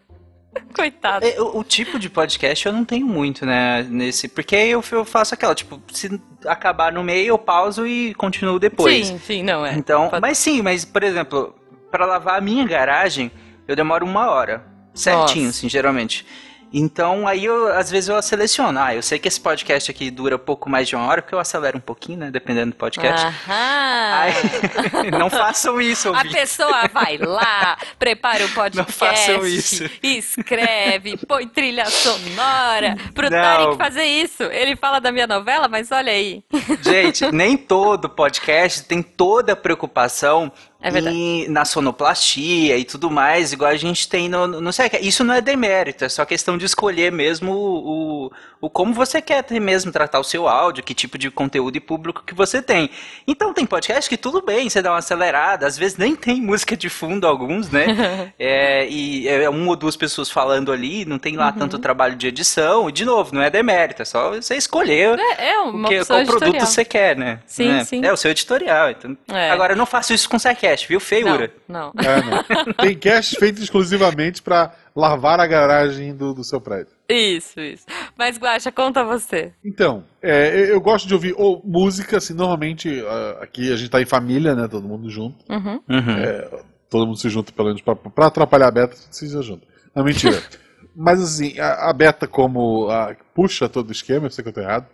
[0.75, 1.25] Coitado.
[1.25, 3.84] É, O, o tipo de podcast eu não tenho muito, né?
[3.89, 8.60] Nesse, porque eu, eu faço aquela, tipo, se acabar no meio, eu pauso e continuo
[8.60, 9.08] depois.
[9.08, 9.73] Sim, sim, não é.
[9.73, 11.55] Então, Pode- mas sim, mas por exemplo,
[11.91, 13.32] pra lavar a minha garagem,
[13.67, 14.65] eu demoro uma hora.
[14.93, 15.58] Certinho, Nossa.
[15.60, 16.25] assim, geralmente.
[16.71, 18.79] Então, aí eu, às vezes eu seleciono.
[18.79, 21.39] Ah, eu sei que esse podcast aqui dura pouco mais de uma hora, porque eu
[21.39, 22.32] acelero um pouquinho, né?
[22.32, 23.25] Dependendo do podcast.
[23.25, 24.19] Aham.
[24.19, 26.34] Aí, não façam isso, A ouvinte.
[26.36, 29.89] pessoa vai lá, prepara o podcast, façam isso.
[30.03, 32.95] escreve, põe trilha sonora.
[33.13, 33.41] Pro Não.
[33.41, 34.43] Tarek fazer isso.
[34.43, 36.43] Ele fala da minha novela, mas olha aí.
[36.82, 41.45] Gente, nem todo podcast tem toda a preocupação É verdade.
[41.49, 45.41] na sonoplastia e tudo mais, igual a gente tem no, no sei, Isso não é
[45.41, 50.19] demérito, é só questão de escolher mesmo o, o, o como você quer mesmo tratar
[50.19, 52.89] o seu áudio, que tipo de conteúdo e público que você tem.
[53.27, 56.77] Então tem podcast que tudo bem, você dá uma acelerada, às vezes nem tem música
[56.77, 58.31] de fundo alguns, né?
[58.39, 61.53] é, e é uma ou duas pessoas falando ali, não tem lá Uhum.
[61.59, 65.49] tanto trabalho de edição, e de novo, não é demérito, é só você escolher É,
[65.49, 66.65] é uma o que, qual produto editorial.
[66.65, 67.39] você quer, né?
[67.45, 67.83] Sim, Né?
[67.85, 68.05] sim.
[68.05, 68.91] É o seu editorial.
[68.91, 69.17] Então...
[69.29, 69.49] É.
[69.51, 70.39] Agora, eu não faço isso com o
[70.69, 70.99] SciCast, viu?
[70.99, 71.51] Feiura.
[71.67, 72.03] Não, não.
[72.03, 72.73] É, não.
[72.73, 76.93] Tem cast feito exclusivamente pra lavar a garagem do, do seu prédio.
[77.08, 77.86] Isso, isso.
[78.17, 79.51] Mas, Guaxa, conta você.
[79.65, 84.01] Então, é, eu- gosto de ouvir ou música, assim, normalmente ah, aqui a gente tá
[84.01, 84.67] em família, né?
[84.67, 85.38] Todo mundo junto.
[85.51, 85.82] Uhum.
[85.89, 86.60] Uhum.
[86.89, 89.65] Todo mundo se junta, pelo menos, pra, pra atrapalhar a Beta, se junta.
[89.95, 90.41] Não, mentira.
[90.95, 94.53] Mas assim, a, a Beta, como a- puxa todo o esquema, eu sei que eu
[94.53, 94.88] tô errado,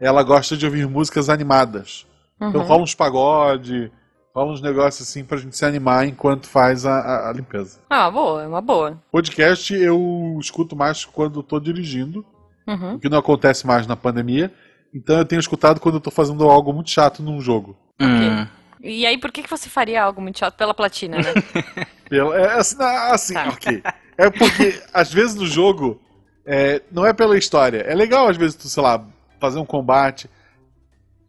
[0.00, 2.06] ela gosta de ouvir músicas animadas.
[2.36, 2.66] Então Uhum.
[2.66, 3.90] rola uns pagode,
[4.34, 7.78] rola uns negócios assim pra gente se animar enquanto faz a, a- a limpeza.
[7.90, 8.98] Ah, boa, é uma boa.
[9.10, 12.24] Podcast eu escuto mais quando tô dirigindo,
[12.66, 12.94] Uhum.
[12.94, 14.52] o que não acontece mais na pandemia.
[14.94, 17.76] Então eu tenho escutado quando eu tô fazendo algo muito chato num jogo.
[18.00, 18.46] Hum.
[18.80, 21.32] E aí, por que, que você faria algo muito chato pela platina, né?
[22.08, 23.48] Pela- é, assim, assim, Tá.
[23.48, 23.82] ok.
[24.18, 25.98] É porque, às vezes, no jogo,
[26.44, 27.78] é, não é pela história.
[27.78, 29.02] É legal, às vezes, tu, sei lá,
[29.40, 30.28] fazer um combate.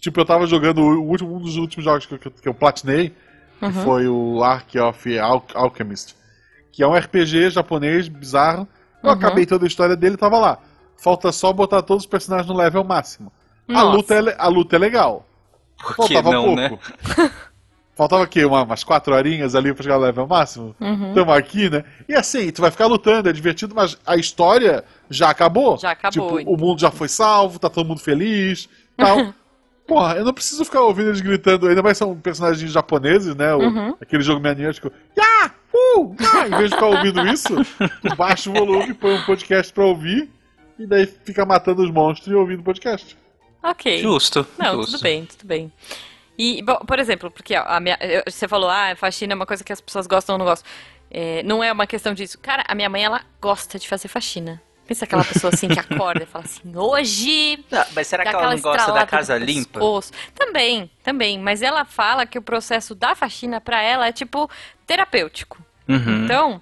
[0.04, 3.14] Tipo, eu tava jogando o último, um dos últimos jogos que eu, que eu platinei,
[3.58, 3.72] que Uhum.
[3.72, 6.14] foi o Ark of Al Alchemist.
[6.74, 8.68] que é um RPG japonês bizarro.
[9.02, 9.16] Eu Uhum.
[9.16, 10.58] acabei toda a história dele e tava lá.
[10.98, 13.32] Falta só botar todos os personagens no level máximo.
[13.74, 15.26] A luta, é, a luta é legal.
[15.78, 16.68] Por que Faltava não, né?
[16.68, 16.84] pouco.
[17.96, 18.44] Faltava o quê?
[18.44, 20.76] Uma, umas quatro horinhas ali pra chegar no level máximo?
[20.82, 21.14] Uhum.
[21.14, 21.84] Tamo aqui, né?
[22.10, 25.78] E assim, tu vai ficar lutando, é divertido, mas a história já acabou.
[25.78, 26.54] Já acabou, Tipo, então.
[26.54, 29.18] o mundo já foi salvo, tá todo mundo feliz, tal.
[29.88, 33.54] Porra, eu não preciso ficar ouvindo eles gritando, ainda mais são personagens japoneses, né?
[33.54, 33.96] O- Uhum.
[34.02, 34.92] Aquele jogo maniático.
[35.18, 35.54] Ya!
[35.74, 36.16] Uh!
[36.20, 36.48] Ya!
[36.48, 37.54] Em vez de ficar ouvindo isso,
[38.18, 40.30] baixa o volume, põe um podcast pra ouvir,
[40.80, 43.18] e daí fica matando os monstros e ouvindo o podcast.
[43.62, 44.00] Ok.
[44.02, 44.46] Justo.
[44.58, 44.92] Não, justo.
[44.94, 45.72] tudo bem, tudo bem.
[46.38, 49.64] E, bom, por exemplo, porque ó, a minha, você falou, ah, faxina é uma coisa
[49.64, 50.70] que as pessoas gostam ou não gostam.
[51.12, 52.40] É, não é uma questão disso.
[52.40, 54.60] Cara, a minha mãe, ela gosta de fazer faxina.
[54.86, 58.54] Pensa aquela pessoa assim que acorda e fala assim, hoje Ah, mas será que ela
[58.54, 59.80] não gosta da casa limpa?
[59.80, 60.12] pescoço.
[60.36, 61.40] Também, também.
[61.40, 64.50] Mas ela fala que o processo da faxina pra ela é tipo
[64.86, 65.64] terapêutico.
[65.88, 66.26] Uhum.
[66.26, 66.62] Então,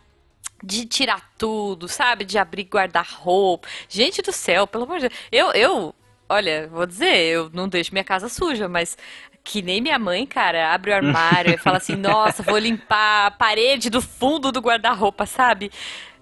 [0.64, 2.24] de tirar tudo, sabe?
[2.24, 3.68] De abrir guarda-roupa.
[3.90, 5.22] Gente do céu, pelo amor de Deus.
[5.32, 5.96] Eu, eu,
[6.30, 8.96] olha, vou dizer, eu não deixo minha casa suja, mas
[9.44, 13.32] que nem minha mãe, cara, abre o armário e fala assim: nossa, vou limpar a
[13.32, 15.72] parede do fundo do guarda-roupa, sabe?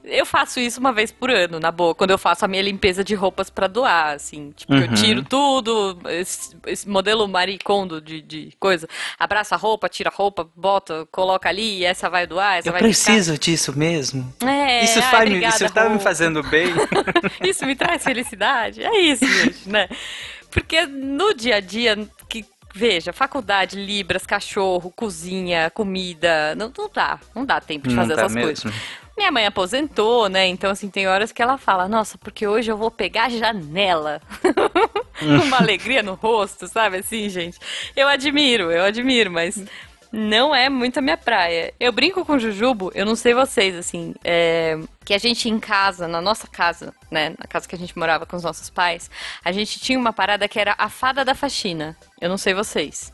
[0.09, 3.03] Eu faço isso uma vez por ano, na boa, quando eu faço a minha limpeza
[3.03, 4.51] de roupas pra doar, assim.
[4.55, 4.93] Tipo, eu Uhum.
[4.93, 8.87] tiro tudo, esse, esse modelo maricondo de, de coisa.
[9.17, 12.73] Abraça a roupa, tira a roupa, bota, coloca ali, e essa vai doar, essa Eu
[12.73, 14.33] vai preciso disso mesmo.
[14.39, 14.51] ficar.
[14.51, 16.03] É, isso ai, faz me, obrigada, isso tá me roupa.
[16.03, 16.67] fazendo bem.
[17.43, 18.83] Isso me traz felicidade.
[18.83, 19.87] É isso, gente, né?
[20.51, 27.19] Porque no dia a dia, que veja, faculdade, libras, cachorro, cozinha, comida, não, não dá,
[27.35, 28.47] não dá tempo de Não fazer tá essas mesmo.
[28.63, 28.73] coisas.
[29.19, 30.47] Minha mãe aposentou, né?
[30.47, 34.21] Então, assim, tem horas que ela fala, nossa, porque hoje eu vou pegar a janela.
[35.45, 36.99] Uma alegria no rosto, sabe?
[36.99, 37.59] Assim, gente.
[37.97, 39.61] Eu admiro, eu admiro, mas
[40.09, 41.73] não é muito a minha praia.
[41.77, 46.07] Eu brinco com Jujubo, eu não sei vocês, assim, é, que a gente em casa,
[46.07, 47.35] na nossa casa, né?
[47.37, 49.11] Na casa que a gente morava com os nossos pais,
[49.43, 51.97] a gente tinha uma parada que era a fada da faxina.
[52.21, 53.11] Eu não sei vocês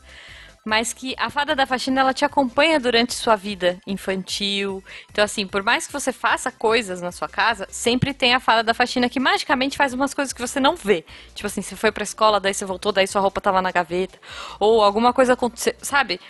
[0.66, 4.82] mas que a fada da faxina ela te acompanha durante sua vida infantil.
[5.08, 8.64] Então assim, por mais que você faça coisas na sua casa, sempre tem a fada
[8.64, 11.04] da faxina que magicamente faz umas coisas que você não vê.
[11.36, 14.18] Tipo assim, você foi pra escola, daí você voltou, daí sua roupa tava na gaveta,
[14.58, 16.20] ou alguma coisa aconteceu, sabe?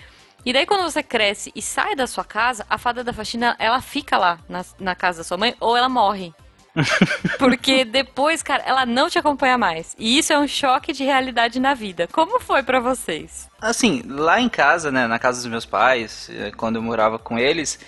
[0.44, 3.80] E daí quando você cresce e sai da sua casa, a fada da faxina, ela
[3.80, 6.34] fica lá na, na casa da sua mãe ou ela morre.
[7.38, 9.94] Porque depois, cara, ela não te acompanha mais.
[9.98, 12.08] E isso é um choque de realidade na vida.
[12.12, 13.48] Como foi pra vocês?
[13.60, 17.38] Assim, lá em casa, né, na casa dos meus pais, eh, quando eu morava com
[17.38, 17.78] eles,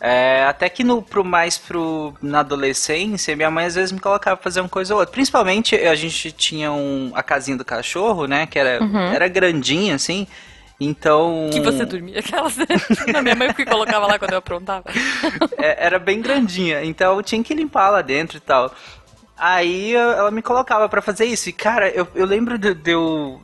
[0.00, 4.36] é, até que no, pro mais pro, na adolescência, minha mãe às vezes me colocava
[4.36, 5.12] pra fazer uma coisa ou outra.
[5.12, 8.80] Principalmente a gente tinha um, a casinha do cachorro, né, que era,
[9.12, 10.26] era grandinha, assim,
[10.84, 11.48] então...
[11.52, 12.56] Que você dormia aquelas.
[13.12, 14.84] Na minha mãe que colocava lá quando eu aprontava.
[15.56, 18.72] É, era bem grandinha, então eu tinha que limpar lá dentro e tal.
[19.36, 21.48] Aí ela me colocava pra fazer isso.
[21.48, 23.40] E cara, eu, eu lembro de, de eu.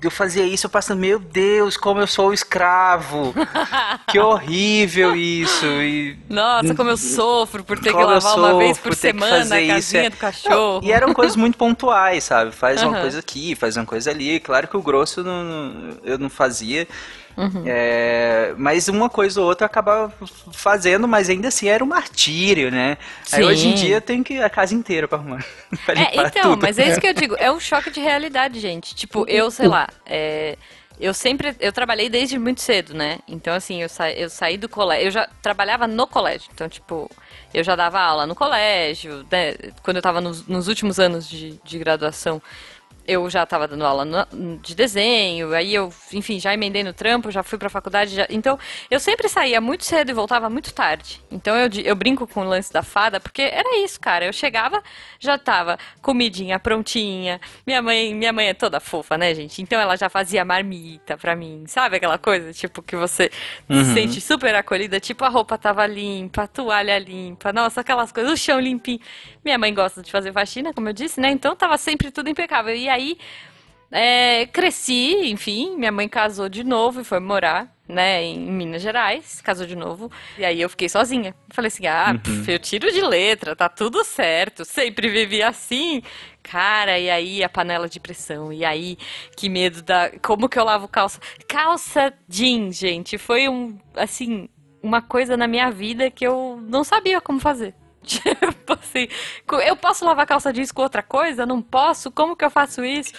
[0.00, 3.34] Eu fazer isso, eu passando, meu Deus, como eu sou escravo.
[4.08, 5.66] que horrível isso.
[5.66, 8.96] E Nossa, como eu sofro por ter que como eu lavar uma vez por que
[8.96, 10.10] semana a fazer isso, casinha é.
[10.10, 10.80] do cachorro.
[10.84, 12.52] E eram coisas muito pontuais, sabe?
[12.52, 13.00] Faz uma Aham.
[13.00, 14.38] coisa aqui, faz uma coisa ali.
[14.38, 16.86] Claro que o grosso não- eu não fazia.
[17.38, 17.62] Uhum.
[17.64, 20.12] É, mas uma coisa ou outra acabava
[20.52, 22.98] fazendo, mas ainda assim era um martírio, né?
[23.30, 25.44] Aí hoje em dia tenho que a casa inteira pra arrumar.
[25.86, 26.62] pra É, então, tudo.
[26.62, 28.92] mas é isso que eu digo, é um choque de realidade, gente.
[28.92, 30.58] Tipo, eu, sei lá, é,
[30.98, 33.20] eu sempre, eu trabalhei desde muito cedo, né?
[33.28, 37.08] Então, assim, eu, sa, eu saí do colégio, eu já trabalhava no colégio, então, tipo,
[37.54, 39.54] eu já dava aula no colégio, né?
[39.84, 42.42] Quando eu tava nos, nos últimos anos de, de graduação,
[43.08, 47.30] eu já estava dando aula no- de desenho, aí eu, enfim, já emendei no trampo,
[47.30, 48.58] já fui pra faculdade, já- então
[48.90, 51.20] eu sempre saía muito cedo e voltava muito tarde.
[51.30, 54.26] Então eu, eu brinco com o lance da fada, porque era isso, cara.
[54.26, 54.82] Eu chegava,
[55.18, 57.40] já tava comidinha prontinha.
[57.66, 59.62] Minha mãe, minha mãe é toda fofa, né, gente?
[59.62, 63.30] Então ela já fazia marmita pra mim, sabe aquela coisa, tipo que você
[63.70, 68.30] se sente super acolhida, tipo a roupa tava limpa, a toalha limpa, nossa, aquelas coisas,
[68.32, 69.00] o chão limpinho.
[69.44, 71.30] Minha mãe gosta de fazer faxina, como eu disse, né?
[71.30, 72.74] Então tava sempre tudo impecável.
[72.74, 72.97] E aí
[73.90, 79.40] é, cresci, enfim, minha mãe casou de novo e foi morar, né, em Minas Gerais,
[79.40, 81.34] casou de novo, e aí eu fiquei sozinha.
[81.50, 86.02] Falei assim, ah, pf, eu tiro de letra, tá tudo certo, sempre vivi assim.
[86.42, 88.98] Cara, e aí a panela de pressão, e aí
[89.36, 90.10] que medo da...
[90.22, 91.20] Como que eu lavo calça?
[91.46, 94.48] Calça jeans, gente, foi um, assim,
[94.82, 97.74] uma coisa na minha vida que eu não sabia como fazer.
[98.08, 99.08] Tipo assim,
[99.66, 101.44] eu posso lavar calça jeans com outra coisa?
[101.46, 102.10] Não posso?
[102.10, 103.12] Como que eu faço isso?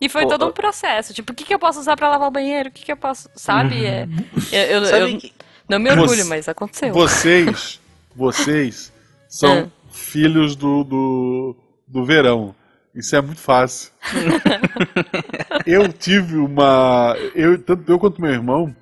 [0.00, 1.12] E foi Pô, todo um processo.
[1.12, 2.68] Tipo, o que, que eu posso usar pra lavar o banheiro?
[2.70, 3.28] O que, que eu posso.
[3.34, 3.84] Sabe?
[3.84, 4.08] É,
[4.52, 5.32] eu, eu- Sabe eu que-
[5.68, 6.92] não me orgulho, Você- mas aconteceu.
[6.92, 7.78] Vocês
[8.16, 8.92] vocês
[9.28, 9.68] são É.
[9.92, 12.54] filhos do, do, do verão.
[12.94, 13.92] Isso é muito fácil.
[15.66, 17.14] eu tive uma.
[17.34, 18.74] Eu, tanto eu quanto meu irmão,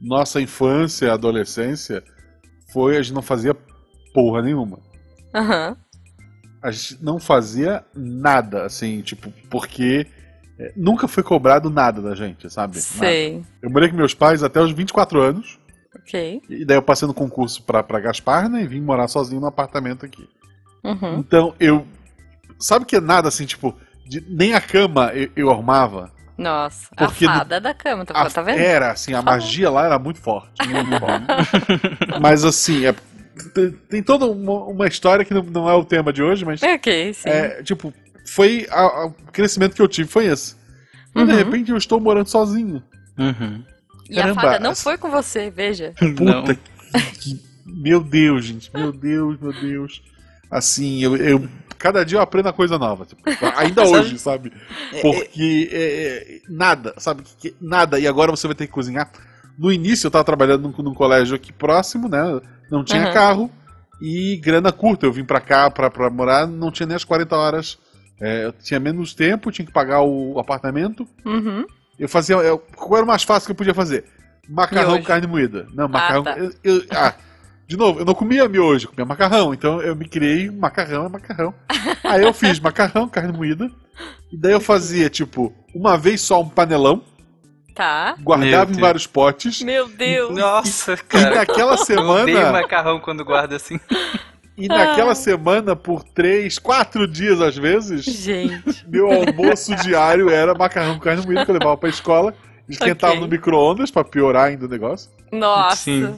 [0.00, 2.02] nossa infância, adolescência,
[2.72, 3.54] foi a gente não fazia
[4.12, 4.78] porra nenhuma.
[5.34, 5.76] Aham.
[6.62, 10.06] A gente não fazia nada, assim, tipo, porque
[10.58, 12.74] é, nunca foi cobrado nada da gente, sabe?
[12.76, 12.80] Nada.
[12.86, 13.42] Sei.
[13.62, 15.58] Eu morei com meus pais até os 24 anos,
[15.96, 16.42] Ok.
[16.50, 19.46] e daí eu passei no concurso pra, pra Gaspar, né, e vim morar sozinho no
[19.46, 20.28] apartamento aqui.
[20.84, 21.18] Uhum.
[21.18, 21.86] Então, eu.
[22.58, 23.74] Sabe que é nada assim, tipo,
[24.06, 26.10] de- nem a cama eu, eu arrumava.
[26.36, 28.58] Nossa, Porque a fada da cama, tá, A- tá vendo?
[28.58, 30.50] Era, assim, a magia lá era muito forte.
[30.68, 32.20] Muito forte.
[32.20, 32.94] mas assim, é-
[33.88, 36.62] tem, toda uma, uma história que não, não é o tema de hoje, mas.
[36.62, 37.28] Ok, sim.
[37.28, 37.92] É, tipo,
[38.26, 38.66] foi.
[38.70, 40.54] a- a- o crescimento que eu tive foi esse.
[41.14, 41.36] E de Uhum.
[41.36, 42.82] repente eu estou morando sozinho.
[43.18, 43.62] Uhum.
[44.08, 45.92] e a caramba, fada não foi com você, veja.
[46.20, 46.42] Não.
[46.44, 48.70] Puta que, que- Meu Deus, gente.
[48.74, 50.02] Meu Deus, meu Deus.
[50.50, 51.16] Assim, eu.
[51.16, 51.48] eu-
[51.78, 53.04] cada dia eu aprendo uma coisa nova.
[53.06, 53.22] tipo,
[53.56, 54.52] ainda hoje, sabe?
[55.00, 57.22] Porque é, é, nada, sabe?
[57.38, 57.98] Que- Nada.
[57.98, 59.10] E agora você vai ter que cozinhar.
[59.58, 62.40] No início eu tava trabalhando num, num colégio aqui próximo, né?
[62.70, 63.12] Não tinha Uhum.
[63.12, 63.50] carro
[64.00, 65.06] e grana curta.
[65.06, 67.78] Eu vim pra cá pra, pra morar, não tinha nem as 40 horas.
[68.20, 71.06] É, eu tinha menos tempo, tinha que pagar o apartamento.
[71.24, 71.64] Uhum.
[71.98, 72.36] Eu fazia.
[72.36, 74.04] Eu, qual era o mais fácil que eu podia fazer?
[74.48, 75.66] Macarrão carne moída.
[75.74, 76.22] Não, macarrão.
[76.24, 76.36] tá.
[76.38, 77.14] eu- eu- ah,
[77.66, 79.54] de novo, eu não comia miojo, eu comia macarrão.
[79.54, 81.54] Então eu me criei macarrão é macarrão.
[82.04, 83.70] Aí eu fiz macarrão, carne moída.
[84.32, 87.02] E daí eu fazia, tipo, uma vez só um panelão,
[87.74, 88.14] Tá.
[88.20, 89.62] guardava em vários potes.
[89.62, 90.36] Meu Deus.
[90.36, 91.34] Nossa, E cara.
[91.36, 92.52] naquela Eu odeio semana.
[92.52, 93.78] macarrão quando guarda assim.
[94.56, 95.14] E naquela Ah.
[95.14, 98.86] semana, por três, quatro dias às vezes, Gente.
[98.86, 102.34] meu almoço diário era macarrão com carne moída que eu levava pra escola.
[102.68, 103.22] Esquentava Ok.
[103.22, 105.10] no micro-ondas pra piorar ainda o negócio.
[105.32, 105.76] Nossa.
[105.76, 106.14] Sim.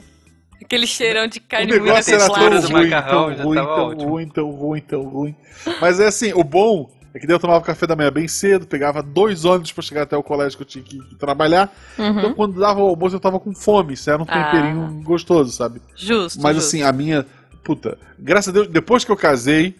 [0.63, 3.65] Aquele cheirão de O carne moída negócio era tão do ruim, macarrão tão ruim, tão
[3.87, 4.09] ótimo.
[4.09, 5.35] ruim, tão ruim, tão ruim.
[5.81, 8.65] Mas é assim, o bom é que daí eu tomava café da manhã bem cedo,
[8.65, 11.71] pegava dois ônibus pra chegar até o colégio que eu tinha que, trabalhar.
[11.93, 12.33] Então Uhum.
[12.33, 14.45] quando dava o almoço eu tava com fome, isso era um Ah.
[14.45, 15.81] temperinho gostoso, sabe?
[15.95, 16.41] Justo.
[16.41, 16.67] Mas justo.
[16.67, 17.25] assim, a minha.
[17.63, 19.75] Puta, graças a Deus, depois que eu casei,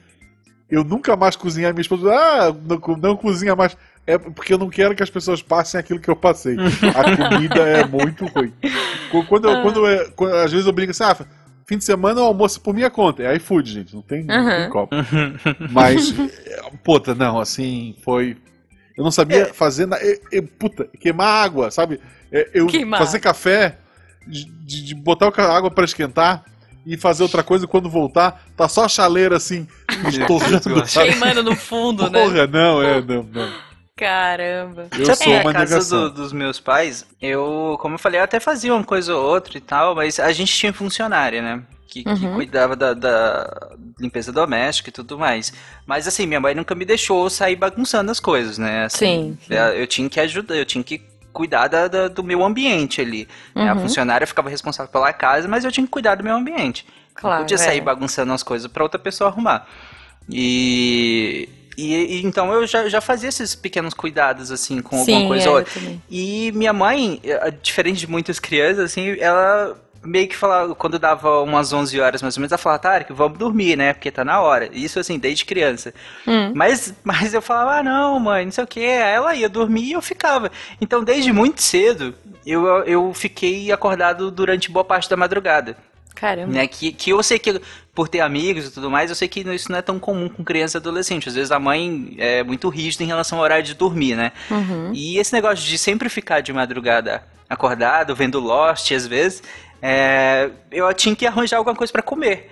[0.70, 1.70] eu nunca mais cozinhei.
[1.70, 3.76] A minha esposa, ah, não, não cozinha mais.
[4.06, 6.56] É porque eu não quero que as pessoas passem aquilo que eu passei.
[6.96, 8.52] A comida é muito ruim.
[9.12, 11.16] Qu- Quando, eu, quando, eu- quando- às vezes eu brinco assim, ah,
[11.66, 13.24] fim de semana eu almoço por minha conta.
[13.24, 14.70] É iFood, gente, não tem, não tem Uhum.
[14.70, 14.90] como.
[15.72, 16.14] Mas,
[16.46, 18.38] é, puta, não, assim, foi.
[18.98, 19.86] Eu não sabia fazer.
[19.86, 22.00] Na, eu- eu- puta, queimar água, sabe?
[22.32, 23.00] É, Eu Queimar.
[23.00, 23.78] fazer café,
[24.28, 26.46] de, de- botar a água pra esquentar
[26.86, 29.68] e fazer outra coisa quando voltar, tá só a chaleira assim,
[30.08, 30.84] estourando?
[30.84, 32.22] Queimando no fundo, né?
[32.22, 33.50] Porra, não, é, não, não.
[33.96, 34.88] Caramba.
[34.98, 36.00] Eu Sabe, sou uma casa negação.
[36.10, 39.56] do- dos meus pais, eu, como eu falei, eu até fazia uma coisa ou outra
[39.58, 41.64] e tal, mas a gente tinha funcionária, né?
[41.88, 42.34] Que, que Uhum.
[42.34, 45.54] cuidava da, da limpeza doméstica e tudo mais.
[45.86, 48.86] Mas assim, minha mãe nunca me deixou sair bagunçando as coisas, né?
[48.86, 49.54] Assim, Sim, sim.
[49.54, 51.00] Eu, tinha que ajudar, eu tinha que
[51.32, 53.28] cuidar da- da- do meu ambiente ali.
[53.54, 53.70] né?
[53.70, 53.82] A Uhum.
[53.82, 56.84] funcionária ficava responsável pela casa, mas eu tinha que cuidar do meu ambiente.
[57.14, 57.82] Claro, não podia sair é.
[57.82, 59.68] bagunçando as coisas pra outra pessoa arrumar.
[60.28, 65.28] E, e- e então eu já, já fazia esses pequenos cuidados assim com alguma Sim,
[65.28, 65.82] coisa é, ou outra.
[66.10, 71.42] E minha mãe, eh, diferente de muitas crianças, assim, ela meio que falava, quando dava
[71.42, 73.94] umas 11 horas mais ou menos, ela falava, Tarek, vamos dormir, né?
[73.94, 74.70] Porque tá na hora.
[74.74, 75.94] Isso assim, desde criança.
[76.28, 76.52] Hum.
[76.54, 78.82] Mas, mas eu falava, ah, não, mãe, não sei o que.
[78.82, 80.52] Aí ela ia dormir e eu ficava.
[80.82, 82.14] Então, desde muito cedo,
[82.46, 85.78] eu, eu fiquei acordado durante boa parte da madrugada.
[86.14, 86.52] Caramba.
[86.52, 86.68] Né?
[86.68, 87.62] Que, que eu sei que,
[87.94, 90.44] por ter amigos e tudo mais, eu sei que isso não é tão comum com
[90.44, 91.30] criança e adolescente.
[91.30, 94.32] Às vezes a mãe é muito rígida em relação ao horário de dormir, né?
[94.50, 94.92] Uhum.
[94.94, 99.44] E esse negócio de sempre ficar de madrugada acordado, vendo Lost, às vezes,
[99.82, 102.50] é, eu tinha que arranjar alguma coisa pra comer.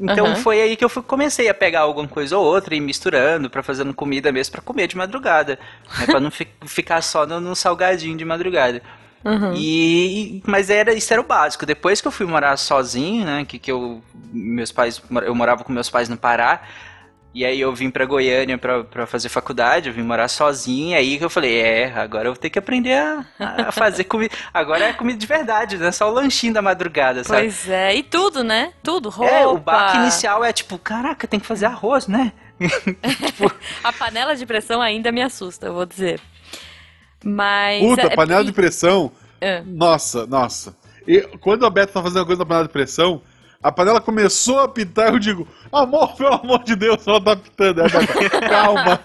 [0.00, 0.36] Então Aham.
[0.36, 3.62] foi aí que eu fui- comecei a pegar alguma coisa ou outra e misturando pra
[3.62, 5.58] fazendo comida mesmo pra comer de madrugada,
[5.98, 8.80] né, para não fi- ficar só no, no salgadinho de madrugada.
[9.24, 9.52] Uhum.
[9.54, 11.66] E mas era isso era o básico.
[11.66, 14.02] Depois que eu fui morar sozinho, né, que, que eu
[14.32, 16.62] meus pais eu morava com meus pais no Pará.
[17.32, 20.94] E aí eu vim pra Goiânia pra, pra fazer faculdade, eu vim morar sozinho, e
[20.94, 23.24] aí que eu falei, é, agora eu vou ter que aprender a,
[23.68, 24.34] a fazer comida.
[24.52, 27.42] Agora é comida de verdade, não é só o lanchinho da madrugada, sabe?
[27.42, 28.72] Pois é, e tudo, né?
[28.82, 29.32] Tudo, roupa.
[29.32, 32.32] É, o baque inicial é tipo, caraca, tem que fazer arroz, né?
[33.84, 36.20] A panela de pressão ainda me assusta, eu vou dizer.
[37.24, 37.82] Mas.
[37.82, 39.12] Puta, é- panela de pressão.
[39.40, 39.62] É.
[39.62, 40.76] Nossa, nossa.
[41.06, 43.22] E quando a Beta tá fazendo uma coisa na panela de pressão,
[43.62, 47.82] A panela começou a pitar, eu digo, amor, pelo amor de Deus, ela tá pitando.
[47.82, 48.98] Aí a Beta, calma.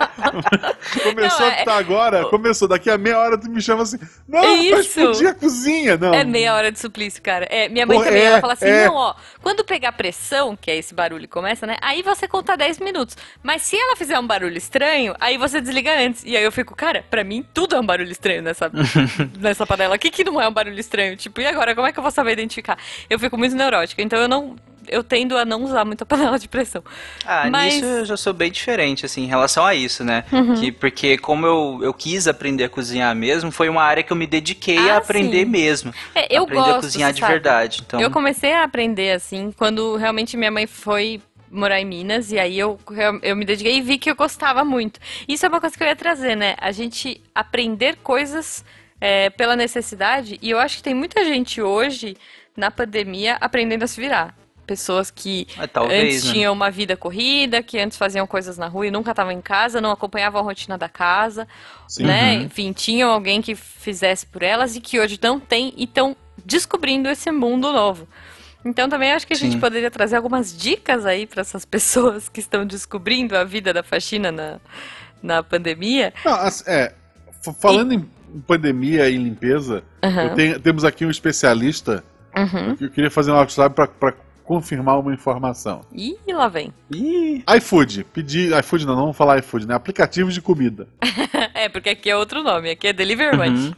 [1.04, 2.66] começou Não, a é- pitar agora, começou.
[2.66, 5.98] Daqui a meia hora tu me chama assim, não, É vai explodir a cozinha.
[5.98, 6.14] Não.
[6.14, 7.46] É meia hora de suplício, cara.
[7.50, 8.86] É, minha mãe Pô, também, é, ela fala assim, é.
[8.88, 12.56] não, ó, quando pegar pressão, que é esse barulho que começa, né, aí você conta
[12.56, 13.18] 10 minutos.
[13.44, 16.24] Mas se ela fizer um barulho estranho, aí você desliga antes.
[16.26, 18.72] E aí eu fico, cara, pra mim tudo é um barulho estranho nessa,
[19.38, 19.98] nessa panela.
[19.98, 21.18] O que que não é um barulho estranho?
[21.18, 22.78] Tipo, e agora, como é que eu vou saber identificar?
[23.10, 24.45] Eu fico muito neurótica, então eu não...
[24.88, 26.84] Eu tendo a não usar muito a panela de pressão.
[27.26, 30.24] Ah, Mas- nisso eu já sou bem diferente, assim, em relação a isso, né?
[30.32, 30.54] Uhum.
[30.54, 34.16] Que, porque como eu, eu quis aprender a cozinhar mesmo, foi uma área que eu
[34.16, 35.50] me dediquei Ah, a aprender sim.
[35.50, 35.92] mesmo.
[36.14, 37.32] É, eu aprender gosto, a cozinhar de sabe?
[37.34, 37.82] verdade.
[37.84, 42.38] Então, Eu comecei a aprender assim quando realmente minha mãe foi morar em Minas e
[42.38, 42.80] aí eu,
[43.24, 45.00] eu me dediquei e vi que eu gostava muito.
[45.28, 46.54] Isso é uma coisa que eu ia trazer, né?
[46.60, 48.64] A gente aprender coisas
[49.02, 52.16] é, pela necessidade e eu acho que tem muita gente hoje
[52.56, 54.36] na pandemia aprendendo a se virar.
[54.66, 56.34] Pessoas que Ah, talvez, antes né?
[56.34, 59.80] tinham uma vida corrida, que antes faziam coisas na rua e nunca estavam em casa,
[59.80, 61.48] não acompanhavam a rotina da casa,
[61.88, 62.04] Sim.
[62.06, 62.38] né?
[62.38, 62.42] Uhum.
[62.44, 67.08] Enfim, tinham alguém que fizesse por elas e que hoje não tem e estão descobrindo
[67.10, 68.08] esse mundo novo.
[68.66, 69.60] Então também acho que a gente Sim.
[69.60, 74.32] poderia trazer algumas dicas aí para essas pessoas que estão descobrindo a vida da faxina
[74.32, 74.60] na,
[75.22, 76.12] na pandemia.
[76.26, 76.92] Não, é,
[77.62, 78.10] falando em
[78.48, 82.04] pandemia e limpeza, eu tenho- temos aqui um especialista
[82.38, 82.76] Uhum.
[82.80, 85.82] eu queria fazer um WhatsApp pra, pra confirmar uma informação.
[85.94, 86.74] Ih, lá vem.
[86.92, 88.58] Ih, iFood, pedir.
[88.60, 89.74] iFood não, não vamos falar iFood, né?
[89.74, 90.88] Aplicativos de comida.
[91.54, 93.68] é, porque aqui é outro nome, aqui é Deliver Munch.
[93.68, 93.74] Uhum.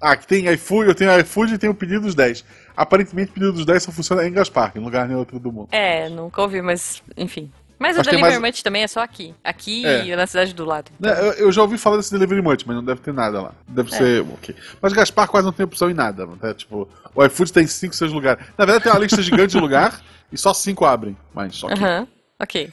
[0.00, 2.44] Ah, que tem iFood, eu tenho iFood e tenho o pedido dos 10.
[2.76, 5.68] Aparentemente, o pedido dos 10 só funciona em Gaspar, em lugar nenhum outro do mundo.
[5.72, 7.50] É, nunca ouvi, mas enfim.
[7.78, 9.34] Mas o Acho que é Deliver mais- Munch também é só aqui.
[9.44, 10.06] Aqui É.
[10.06, 10.90] e na cidade do lado.
[10.98, 13.52] Né, Eu, eu já ouvi falar desse Delivery Munch, mas não deve ter nada lá.
[13.68, 13.72] É.
[13.72, 14.22] Deve ser.
[14.22, 14.54] ok.
[14.82, 16.26] Mas Gaspar quase não tem opção em nada.
[16.26, 16.54] Né?
[16.54, 18.44] Tipo, o iFood tem 5, 6 lugares.
[18.58, 20.00] Na verdade, tem uma lista gigante de lugar
[20.32, 21.16] e só 5 abrem.
[21.34, 21.76] Mas ok.
[21.76, 22.08] Aham,
[22.40, 22.72] ok.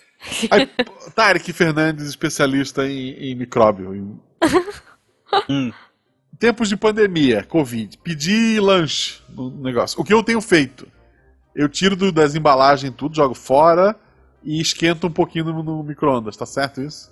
[0.49, 0.67] Aí,
[1.13, 3.93] Tarek Fernandes, especialista em, em micróbio.
[3.93, 4.19] em-
[5.49, 5.71] Hum.
[6.39, 7.97] Tempos de pandemia, Covid.
[7.99, 9.99] Pedir lanche no negócio.
[9.99, 10.87] O que eu tenho feito?
[11.55, 13.95] Eu tiro do- das embalagens tudo, jogo fora
[14.45, 17.11] e esquento um pouquinho no, no micro-ondas, tá certo isso?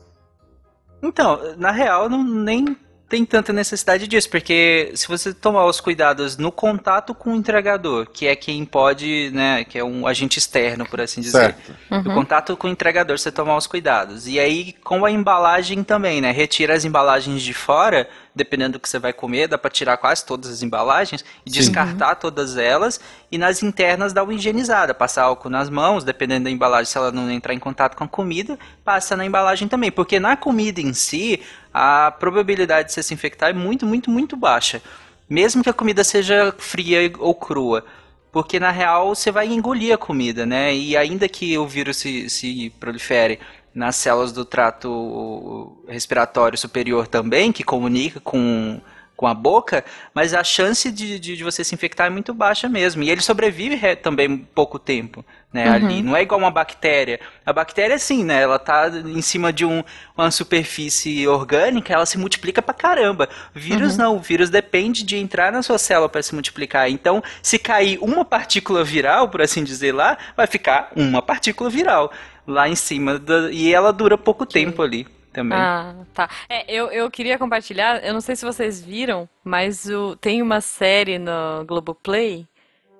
[1.01, 2.77] Então, na real, não, nem
[3.13, 8.07] tem tanta necessidade disso, porque se você tomar os cuidados no contato com o entregador,
[8.09, 11.55] que é quem pode, né, que é um agente externo, por assim dizer.
[11.55, 11.75] Certo.
[11.91, 14.27] No contato com o entregador, você tomar os cuidados.
[14.27, 16.31] E aí, com a embalagem também, né?
[16.31, 20.25] Retira as embalagens de fora, dependendo do que você vai comer, dá pra tirar quase
[20.25, 21.59] todas as embalagens e Sim.
[21.59, 22.99] descartar todas elas.
[23.31, 27.11] E nas internas dá uma higienizada, passar álcool nas mãos, dependendo da embalagem, se ela
[27.11, 29.91] não entrar em contato com a comida, passa na embalagem também.
[29.91, 31.41] Porque na comida em si,
[31.73, 34.81] a probabilidade de você se infectar é muito, muito, muito baixa.
[35.29, 37.85] Mesmo que a comida seja fria ou crua.
[38.31, 40.73] Porque na real você vai engolir a comida, né?
[40.73, 43.39] E ainda que o vírus se, se prolifere
[43.73, 48.79] nas células do trato respiratório superior também, que comunica com,
[49.15, 49.83] com a boca,
[50.13, 53.03] mas a chance de, de, de você se infectar é muito baixa mesmo.
[53.03, 55.69] E ele sobrevive re- também pouco tempo, né?
[55.69, 56.01] Ali.
[56.03, 57.19] Não é igual uma bactéria.
[57.45, 58.41] A bactéria, sim, né?
[58.41, 59.83] Ela tá em cima de um,
[60.17, 63.29] uma superfície orgânica, ela se multiplica pra caramba.
[63.53, 64.17] Vírus não.
[64.17, 66.89] O vírus depende de entrar na sua célula para se multiplicar.
[66.89, 72.11] Então, se cair uma partícula viral, por assim dizer lá, vai ficar uma partícula viral
[72.47, 73.17] lá em cima.
[73.19, 75.57] da- e ela dura pouco tempo ali também.
[75.57, 76.29] Ah, tá.
[76.49, 80.61] É, eu, eu queria compartilhar, eu não sei se vocês viram, mas o, tem uma
[80.61, 82.45] série no Globoplay.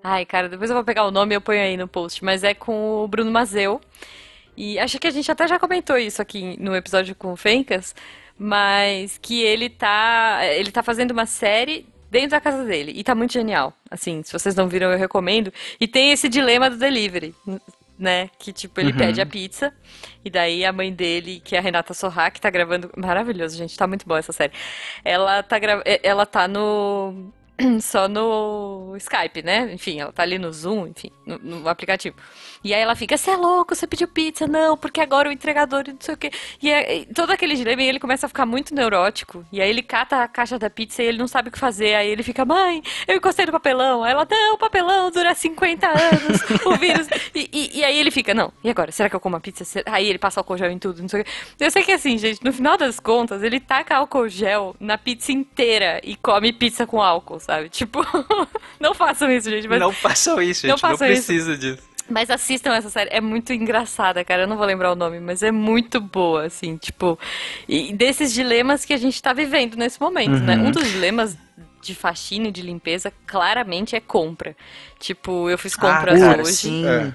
[0.04, 2.44] Ai, cara, depois eu vou pegar o nome e eu ponho aí no post, mas
[2.44, 3.80] é com o Bruno Mazeu.
[4.58, 7.96] E acho que a gente até já comentou isso aqui no episódio com o Fencas,
[8.38, 13.16] mas que ele tá, ele tá fazendo uma série dentro da casa dele e tá
[13.16, 13.74] muito genial.
[13.90, 15.52] Assim, se vocês não viram, eu recomendo.
[15.80, 17.34] E tem esse dilema do delivery,
[17.98, 18.30] né?
[18.40, 18.98] Que tipo, ele Uhum.
[18.98, 19.74] pede a pizza
[20.26, 23.78] e daí a mãe dele, que é a Renata Sorra, que tá gravando, maravilhoso, gente,
[23.78, 24.54] tá muito boa essa série.
[25.04, 25.84] Ela tá gra...
[26.04, 27.32] ela tá no
[27.82, 29.74] só no Skype, né?
[29.74, 32.16] Enfim, ela tá ali no Zoom, enfim, no, no aplicativo.
[32.64, 34.48] E aí ela fica, você é louco, você pediu pizza?
[34.48, 36.32] Não, porque agora o entregador e não sei o quê.
[36.62, 39.46] E, é- e todo aquele dilema, e ele começa a ficar muito neurótico.
[39.52, 41.96] E aí ele cata a caixa da pizza e ele não sabe o que fazer.
[41.96, 44.04] Aí ele fica, mãe, eu encostei no papelão.
[44.04, 47.08] Aí ela, não, o papelão dura 50 anos, o vírus.
[47.36, 48.92] E, e- e aí ele fica, não, e agora?
[48.92, 49.82] Será que eu como a pizza?
[49.88, 51.32] Aí ele passa álcool gel em tudo, não sei o quê.
[51.60, 55.32] Eu sei que assim, gente, no final das contas, ele taca álcool gel na pizza
[55.32, 57.68] inteira e come pizza com álcool, sabe?
[57.70, 58.00] Tipo,
[58.80, 59.68] não façam isso, gente.
[59.68, 60.84] Não façam isso, Não gente.
[60.84, 61.26] Não, isso.
[61.26, 61.93] precisa disso.
[62.10, 63.10] Mas assistam essa série.
[63.12, 64.44] É muito engraçada, cara.
[64.44, 67.18] Eu não vou lembrar o nome, mas é muito boa, assim, tipo.
[67.68, 70.56] E desses dilemas que a gente tá vivendo nesse momento, né?
[70.58, 71.38] Um dos dilemas
[71.82, 74.56] de faxina e de limpeza, claramente é compra.
[75.00, 76.54] Tipo, eu fiz Ah, compras cara, hoje.
[76.54, 76.86] sim.
[76.88, 77.14] É.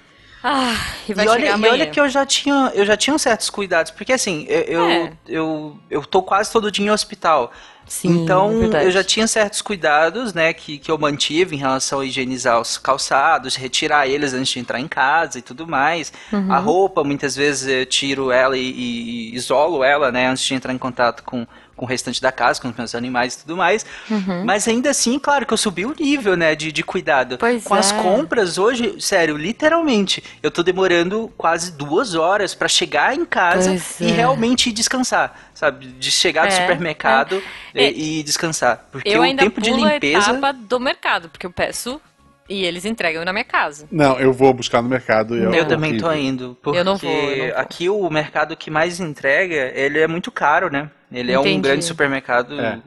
[0.50, 0.74] Ah,
[1.06, 4.14] e E olha, e olha que eu já tinha, eu já tinha certos cuidados, porque
[4.14, 5.12] assim, eu, eu, É.
[5.28, 7.52] eu, eu tô quase todo dia em hospital.
[7.86, 8.84] Sim, então, verdade.
[8.84, 12.76] eu já tinha certos cuidados, né, que, que eu mantive em relação a higienizar os
[12.76, 16.12] calçados, retirar eles antes de entrar em casa e tudo mais.
[16.32, 16.52] Uhum.
[16.52, 20.72] A roupa, muitas vezes eu tiro ela e, e isolo ela, né, antes de entrar
[20.72, 21.46] em contato com,
[21.78, 23.86] com o restante da casa, com os meus animais e tudo mais.
[24.10, 24.44] Uhum.
[24.44, 27.38] Mas ainda assim, claro que eu subi o nível, né, de, de cuidado.
[27.38, 28.02] Pois com as é.
[28.02, 34.00] compras hoje, sério, literalmente, eu tô demorando quase duas horas pra chegar em casa Pois
[34.00, 34.14] e é.
[34.14, 35.86] realmente descansar, sabe?
[35.86, 37.40] De chegar do É, supermercado
[37.74, 37.90] é.
[37.92, 38.86] e, e descansar.
[38.90, 40.32] Porque eu o ainda tempo de limpeza.
[40.32, 42.00] a etapa do mercado, porque eu peço
[42.48, 43.86] e eles entregam na minha casa.
[43.90, 46.96] Não, eu vou buscar no mercado e é Eu também tô indo, porque Eu não
[46.96, 47.60] vou, eu não vou.
[47.60, 50.90] aqui o mercado que mais entrega, ele é muito caro, né?
[51.12, 51.60] Ele é um Entendi.
[51.60, 52.78] grande supermercado É.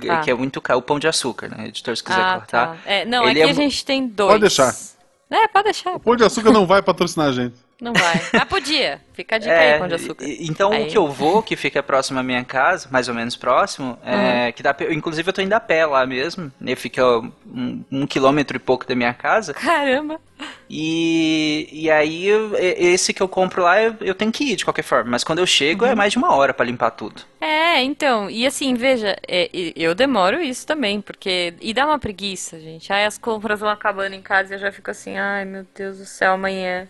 [0.00, 0.22] que Tá.
[0.26, 0.78] é muito caro.
[0.78, 1.68] O pão de açúcar, né?
[1.68, 2.66] Editor, se quiser ah, cortar.
[2.68, 2.76] tá.
[2.84, 4.30] É, não, Ele aqui é a gente tem dois.
[4.30, 4.74] Pode deixar.
[5.30, 5.94] É, pode deixar.
[5.94, 7.54] O Pão de Açúcar não vai patrocinar a gente.
[7.80, 8.20] Não vai.
[8.34, 9.00] Ah, podia.
[9.14, 10.24] Fica a dica É, aí, pão de açúcar.
[10.40, 10.84] Então Aí.
[10.84, 14.52] o que eu vou, que fica próximo à minha casa, mais ou menos próximo, é
[14.52, 16.74] que dá, inclusive eu tô indo a pé lá mesmo, né?
[16.74, 19.54] Fica um, um quilômetro e pouco da minha casa.
[19.54, 20.20] Caramba.
[20.68, 22.26] E, e aí
[22.78, 25.10] esse que eu compro lá eu, tenho que ir de qualquer forma.
[25.10, 25.90] Mas quando eu chego Uhum.
[25.90, 27.22] é mais de uma hora pra limpar tudo.
[27.40, 31.54] É, então, e assim, veja, é, eu demoro isso também, porque.
[31.60, 32.92] E dá uma preguiça, gente.
[32.92, 35.96] Aí as compras vão acabando em casa e eu já fico assim, ai meu Deus
[35.98, 36.86] do céu, amanhã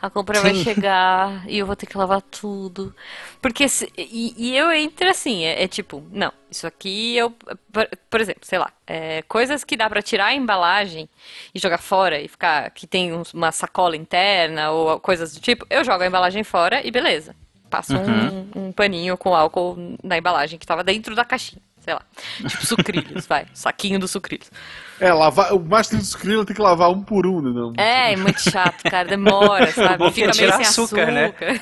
[0.00, 0.64] a compra vai Sim.
[0.64, 2.94] chegar e eu vou ter que lavar tudo.
[3.42, 3.68] Porque.
[3.68, 7.30] se- e, e eu entro assim, é, é tipo, não, isso aqui eu.
[7.72, 11.08] Por, por exemplo, sei lá, é, coisas que dá pra tirar a embalagem
[11.54, 12.70] e jogar fora e ficar.
[12.80, 16.90] Que tem uma sacola interna ou coisas do tipo, eu jogo a embalagem fora e
[16.90, 17.36] beleza.
[17.68, 21.60] Passo um, um paninho com álcool na embalagem que tava dentro da caixinha.
[21.80, 22.00] Sei lá.
[22.36, 23.46] Tipo sucrilhos, vai.
[23.52, 24.50] Saquinho dos sucrilhos.
[24.98, 27.50] É, lavar, o mais triste sucrilho tem que lavar um por um, né?
[27.50, 27.72] Não.
[27.76, 29.06] É, é muito chato, cara.
[29.06, 29.98] Demora, sabe?
[29.98, 31.12] Bom Fica é meio tirar sem açúcar, açúcar.
[31.12, 31.60] né?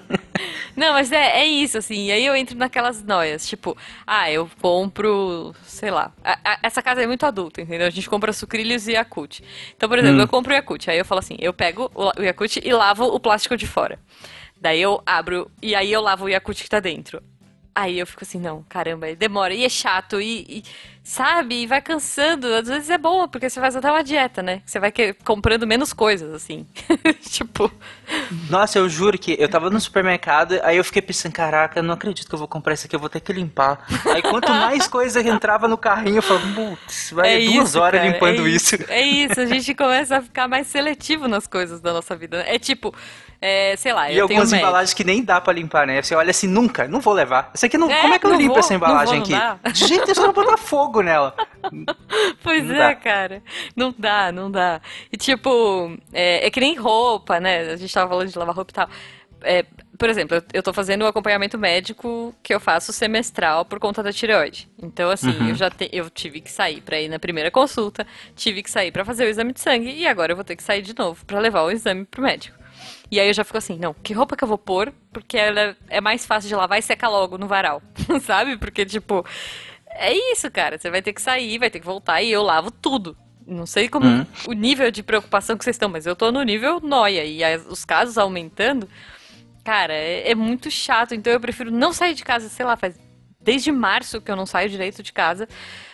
[0.76, 2.06] Não, mas é, é isso, assim.
[2.06, 3.48] E aí eu entro naquelas noias.
[3.48, 3.76] Tipo,
[4.06, 6.12] ah, eu compro, sei lá.
[6.24, 7.86] a- a- essa casa é muito adulta, entendeu?
[7.86, 9.40] A gente compra sucrilhos e Yakult.
[9.76, 10.88] Então, por exemplo, eu compro o Yakult.
[10.88, 13.98] Aí eu falo assim, eu pego o, o Yakult e lavo o plástico de fora.
[14.60, 17.22] Daí eu abro e aí eu lavo o Yakult que tá dentro.
[17.74, 19.54] Aí eu fico assim, não, caramba, demora.
[19.54, 20.64] E é chato, e, e,
[21.02, 22.46] sabe, e vai cansando.
[22.54, 24.62] Às vezes é bom, porque você faz até uma dieta, né?
[24.64, 24.92] Você vai
[25.24, 26.66] comprando menos coisas, assim.
[27.28, 27.70] tipo,
[28.48, 31.94] Nossa, eu juro que eu tava no supermercado, aí eu fiquei pensando, caraca, eu não
[31.94, 33.84] acredito que eu vou comprar isso aqui, eu vou ter que limpar.
[34.12, 38.00] Aí quanto mais coisa entrava no carrinho, eu falava, putz, vai é duas isso, horas
[38.00, 38.76] cara, limpando é isso.
[38.88, 42.44] É isso, a gente começa a ficar mais seletivo nas coisas da nossa vida.
[42.46, 42.94] É tipo,
[43.40, 46.02] é, sei lá, E eu algumas embalagens que nem dá pra limpar, né?
[46.02, 47.50] Você olha assim, nunca, não vou levar.
[47.54, 47.90] Isso aqui não.
[47.90, 49.74] É, como é que eu limpo vou, essa embalagem não aqui?
[49.74, 51.34] jeito nenhum, eu botar fogo nela.
[52.42, 52.94] Pois Não é, dá.
[52.94, 53.42] cara.
[53.76, 54.80] Não dá, não dá.
[55.12, 57.70] E tipo, é, é que nem roupa, né?
[57.72, 58.88] A gente tava falando de lavar roupa e tal.
[59.42, 59.64] É,
[59.98, 64.12] por exemplo, eu, tô fazendo o acompanhamento médico que eu faço semestral por conta da
[64.12, 64.68] tireoide.
[64.82, 65.48] Então, assim, Uhum.
[65.50, 68.90] eu já te- eu tive que sair pra ir na primeira consulta, tive que sair
[68.90, 71.24] pra fazer o exame de sangue e agora eu vou ter que sair de novo
[71.24, 72.58] pra levar o exame pro médico.
[73.10, 74.92] E aí eu já fico assim, não, que roupa que eu vou pôr?
[75.12, 77.82] Porque ela é mais fácil de lavar e seca logo no varal,
[78.22, 78.56] sabe?
[78.56, 79.24] Porque, tipo,
[79.94, 80.78] é isso, cara.
[80.78, 83.16] Você vai ter que sair, vai ter que voltar e eu lavo tudo.
[83.46, 84.26] Não sei como Hum.
[84.46, 87.24] o nível de preocupação que vocês estão, mas eu tô no nível noia.
[87.24, 88.88] E as- os casos aumentando,
[89.64, 91.14] cara, é, é muito chato.
[91.14, 92.94] Então eu prefiro não sair de casa, sei lá, faz
[93.40, 95.48] desde março que eu não saio direito de casa,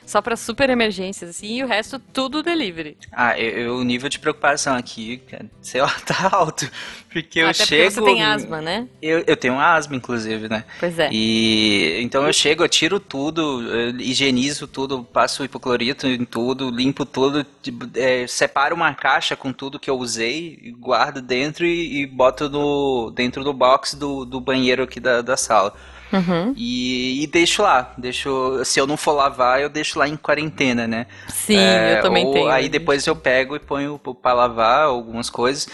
[0.04, 2.96] só pra super emergências, assim, e o resto tudo delivery.
[3.12, 6.70] Ah, eu, eu- o nível de preocupação aqui, cara, sei lá, tá alto.
[7.12, 7.84] Porque eu Até chego.
[7.84, 8.86] porque você tem asma, né?
[9.00, 10.64] Eu, eu tenho asma, inclusive, né?
[10.78, 11.08] Pois é.
[11.10, 17.04] E então eu chego, eu tiro tudo, eu higienizo tudo, passo hipoclorito em tudo, limpo
[17.06, 22.02] tudo, tipo, é, separo uma caixa com tudo que eu usei, e guardo dentro e,
[22.02, 25.74] e boto no, dentro do box do, do banheiro aqui da, da sala.
[26.12, 26.54] Uhum.
[26.56, 30.86] E, e deixo lá, deixo, se eu não for lavar, eu deixo lá em quarentena,
[30.86, 31.06] né?
[31.28, 32.48] Sim, É, eu também tenho.
[32.48, 35.68] Aí depois eu pego e ponho pra lavar algumas coisas.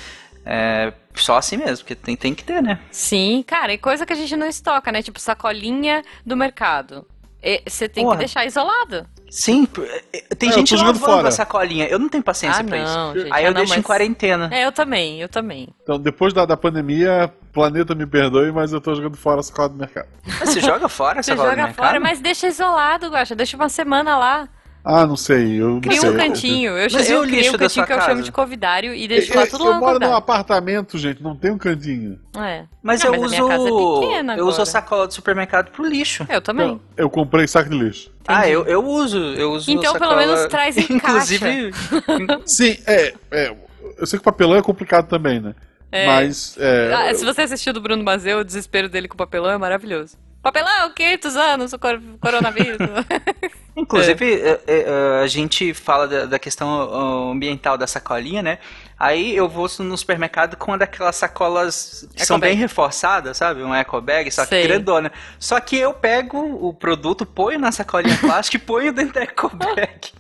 [0.45, 2.81] É, só assim mesmo, porque tem, tem que ter, né?
[2.91, 5.03] Sim, cara, e coisa que a gente não estoca, né?
[5.03, 7.07] Tipo sacolinha do mercado.
[7.43, 8.17] E Você tem Porra.
[8.17, 9.07] que deixar isolado.
[9.31, 9.83] Sim, p-
[10.13, 11.29] é, tem É, eu gente jogando lavando fora.
[11.29, 11.87] a sacolinha.
[11.87, 12.95] Eu não tenho paciência ah, pra isso.
[12.95, 13.33] não, gente.
[13.33, 14.49] Aí ah, eu não, deixo em mas- quarentena.
[14.53, 15.69] É, eu também, eu também.
[15.83, 19.71] Então, depois da, da pandemia, planeta me perdoe, mas eu tô jogando fora a sacola
[19.71, 20.07] do mercado.
[20.39, 21.87] Mas Você joga fora a Você sacola do joga mercado?
[21.87, 23.35] fora, mas deixa isolado, Guaxa.
[23.35, 24.49] Deixa uma semana lá.
[24.85, 25.61] Ah, não sei.
[25.61, 26.11] Eu não Cria sei.
[26.11, 26.73] um cantinho.
[26.77, 29.37] Eu, Mas eu criei lixo um cantinho que eu chamo de covidário e Eu, deixo
[29.37, 32.19] lá tudo eu lá moro num apartamento, gente, não tem um cantinho.
[32.37, 32.65] É.
[32.83, 33.47] Mas Não, eu mas a uso.
[33.47, 36.27] minha casa é pequena eu uso a sacola do supermercado pro lixo.
[36.29, 36.69] Eu também.
[36.71, 38.11] Eu, eu comprei saco de lixo.
[38.27, 39.19] Ah, eu, eu uso.
[39.19, 41.71] Eu uso Então, a pelo sacola- menos traz em Inclusive.
[42.45, 43.55] Sim, é, é.
[43.99, 45.55] Eu sei que papelão é complicado também, né?
[45.93, 46.07] É.
[46.07, 46.57] Mas.
[46.59, 49.59] É, Ah, se você assistiu do Bruno Mazeu, o desespero dele com o papelão é
[49.59, 50.17] maravilhoso.
[50.43, 52.79] Papelão, 500 anos, o cor- coronavírus.
[53.75, 58.59] Inclusive, é, é, a gente fala da, da questão ah, ambiental da sacolinha, né?
[58.99, 62.53] Aí eu vou no supermercado com uma daquelas sacolas que são Ecobag.
[62.53, 63.63] bem reforçadas, sabe?
[63.63, 64.63] Um eco bag, só que Sei.
[64.65, 65.11] grandona.
[65.39, 69.49] Só que eu pego o produto, ponho na sacolinha plástica e ponho dentro da eco
[69.57, 70.11] bag.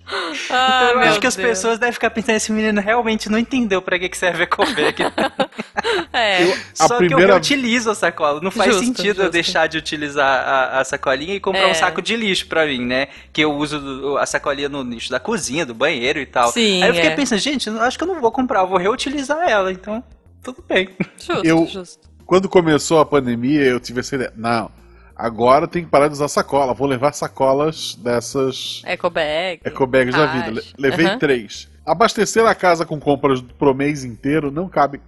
[0.50, 1.48] ah, então eu acho que as Deus.
[1.48, 4.96] pessoas devem ficar pensando, esse menino realmente não entendeu pra que que serve eco bag.
[6.12, 6.44] É.
[6.44, 8.40] Eu- a Só que eu primeira- reutilizo a sacola.
[8.40, 9.30] Não faz Justo, sentido eu justo.
[9.30, 11.70] deixar de utilizar a, a sacolinha e comprar É.
[11.70, 13.08] um saco de lixo pra mim, né?
[13.32, 16.50] Que eu uso a sacolinha no lixo da cozinha, do banheiro e tal.
[16.52, 17.14] Sim, Aí eu fiquei é.
[17.14, 20.02] pensando, gente, eu acho que eu não vou comprar, eu vou reutilizar ela, então
[20.42, 20.88] tudo bem.
[21.18, 22.08] Justo, Eu- justo.
[22.26, 24.32] Quando começou a pandemia, eu tive essa ideia.
[24.36, 24.70] Não,
[25.16, 26.72] agora tem que parar de usar sacola.
[26.74, 29.60] Vou levar sacolas dessas Ecobag.
[29.64, 30.62] ecobags da vida.
[30.78, 31.18] Levei Aham.
[31.18, 31.68] três.
[31.84, 35.00] Abastecer a casa com compras pro mês inteiro não cabe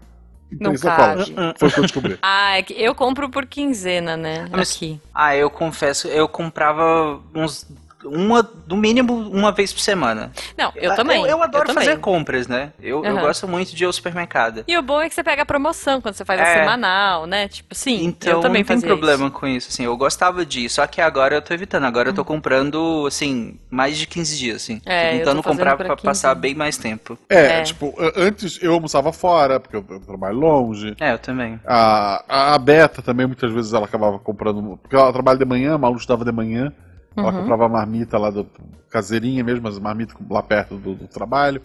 [0.52, 1.24] em Não cabe.
[1.24, 1.32] sacolas.
[1.58, 2.18] Foi o que eu descobri.
[2.22, 4.48] Ah, é que eu compro por quinzena, né?
[4.52, 5.00] Ah, Aqui.
[5.14, 7.66] Ah, eu confesso, eu comprava uns.
[8.04, 10.30] Uma, no mínimo, uma vez por semana.
[10.56, 11.22] Não, eu também.
[11.22, 11.84] Eu, eu adoro também.
[11.84, 12.72] fazer compras, né?
[12.80, 13.20] Eu, eu Aham.
[13.22, 14.64] gosto muito de ir ao supermercado.
[14.68, 16.58] E o bom é que você pega a promoção quando você faz a É.
[16.60, 17.48] semanal, né?
[17.48, 19.34] Tipo, sim, Então eu também não tem problema isso.
[19.34, 19.84] com isso, assim.
[19.84, 21.84] Eu gostava disso, só que agora eu tô evitando.
[21.84, 24.80] Agora eu tô comprando, assim, mais de 15 dias, assim.
[24.86, 27.18] É, eu tentando comprar pra pra 15 passar bem mais tempo.
[27.28, 27.62] É, É.
[27.62, 30.94] tipo, a- antes eu almoçava fora, porque eu, eu trabalho longe.
[31.00, 31.58] É, eu também.
[31.66, 34.78] A, a Beta também, muitas vezes, ela acabava comprando.
[34.82, 36.72] Porque ela trabalha de manhã, a Malu estudava de manhã.
[37.16, 37.38] Ela Uhum.
[37.40, 38.46] comprava a marmita lá do
[38.90, 41.60] caseirinha mesmo, as marmitas lá perto do, do trabalho.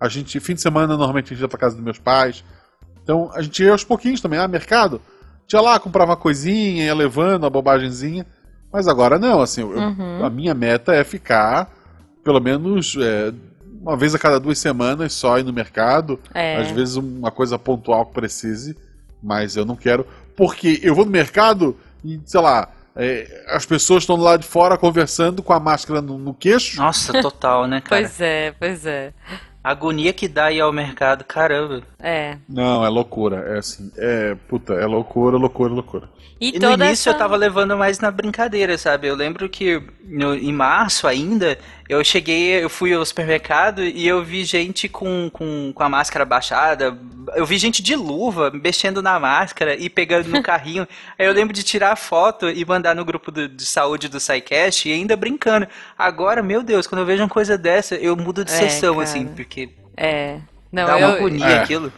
[0.00, 2.44] A gente, fim de semana, normalmente a gente ia pra casa dos meus pais.
[3.02, 4.38] Então a gente ia aos pouquinhos também.
[4.38, 5.00] Ah, mercado?
[5.46, 8.26] Tinha lá, comprava uma coisinha, ia levando uma bobagemzinha.
[8.72, 10.24] Mas agora não, assim, eu- Uhum.
[10.24, 11.70] a minha meta é ficar
[12.24, 13.32] pelo menos é,
[13.80, 16.18] uma vez a cada duas semanas só ir no mercado.
[16.34, 16.56] É.
[16.56, 18.76] Às vezes uma coisa pontual que precise,
[19.22, 20.06] mas eu não quero.
[20.36, 24.76] Porque eu vou no mercado e, sei lá, é, as pessoas estão lá de fora
[24.76, 26.76] conversando com a máscara no, no queixo.
[26.76, 28.02] Nossa, total, né, cara?
[28.02, 29.12] Pois é, pois é.
[29.64, 31.82] A agonia que dá ir ao mercado, caramba.
[31.98, 32.36] É.
[32.48, 33.36] Não, é loucura.
[33.54, 34.34] É assim, é.
[34.48, 36.08] Puta, é loucura, loucura, loucura.
[36.40, 37.10] E, E no início essa...
[37.10, 39.06] eu tava levando mais na brincadeira, sabe?
[39.06, 41.56] Eu lembro que no- em março ainda,
[41.88, 46.24] eu cheguei, eu fui ao supermercado e eu vi gente com, com, com a máscara
[46.24, 46.98] baixada.
[47.36, 50.88] Eu vi gente de luva mexendo na máscara e pegando no carrinho.
[51.16, 54.18] Aí eu lembro de tirar a foto e mandar no grupo do- de saúde do
[54.18, 55.68] SciCast e ainda brincando.
[55.96, 59.04] Agora, meu Deus, quando eu vejo uma coisa dessa, eu mudo de É, sessão, cara.
[59.04, 59.51] assim, porque
[59.96, 60.38] É.
[60.70, 61.58] Não, dá uma eu, agonia É.
[61.60, 61.92] aquilo.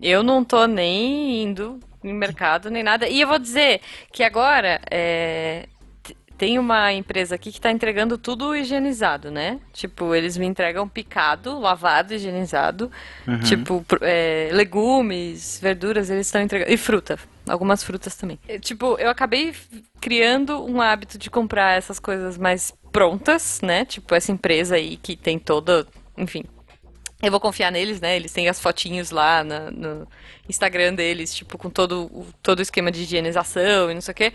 [0.00, 3.08] eu não tô nem indo em mercado nem nada.
[3.08, 3.80] E eu vou dizer
[4.12, 5.66] que agora é,
[6.38, 9.58] tem uma empresa aqui que tá entregando tudo higienizado, né?
[9.72, 12.90] Tipo, eles me entregam picado, lavado, higienizado.
[13.26, 13.40] Uhum.
[13.40, 16.70] Tipo, é, legumes, verduras, eles estão entregando.
[16.70, 17.18] E fruta.
[17.48, 18.38] Algumas frutas também.
[18.48, 19.54] É, Tipo, eu acabei
[20.00, 23.84] criando um hábito de comprar essas coisas mais prontas, né?
[23.84, 25.86] Tipo, essa empresa aí que tem toda.
[26.18, 26.44] Enfim.
[27.22, 28.14] Eu vou confiar neles, né?
[28.16, 30.06] Eles têm as fotinhos lá na- no
[30.48, 34.14] Instagram deles, tipo, com todo, o- todo o esquema de higienização e não sei o
[34.14, 34.32] quê.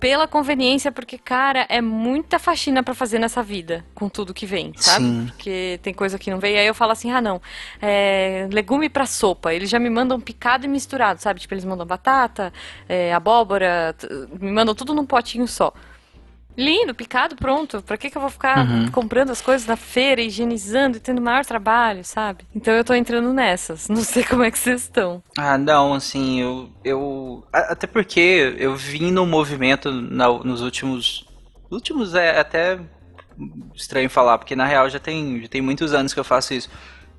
[0.00, 4.72] Pela conveniência, porque, cara, é muita faxina pra fazer nessa vida, com tudo que vem,
[4.76, 5.04] sabe?
[5.04, 5.26] Sim.
[5.26, 6.58] Porque tem coisa que não vem.
[6.58, 7.40] Aí eu falo assim, ah, não,
[7.82, 9.52] é, legume pra sopa.
[9.52, 11.38] Eles já me mandam picado e misturado, sabe?
[11.38, 12.50] Tipo, eles mandam batata,
[12.88, 13.94] é, abóbora,
[14.40, 15.70] me mandam tudo num potinho só.
[16.60, 17.80] Lindo, picado, pronto.
[17.82, 18.90] Pra que, que eu vou ficar Uhum.
[18.90, 22.44] comprando as coisas na feira, higienizando e tendo maior trabalho, sabe?
[22.54, 23.88] Então eu tô entrando nessas.
[23.88, 25.22] Não sei como é que vocês estão.
[25.38, 26.70] Ah, não, assim, eu.
[26.84, 31.24] eu até porque eu vim no movimento na- nos últimos.
[31.70, 32.78] Últimos é até
[33.74, 36.68] estranho falar, porque na real já tem, já tem muitos anos que eu faço isso.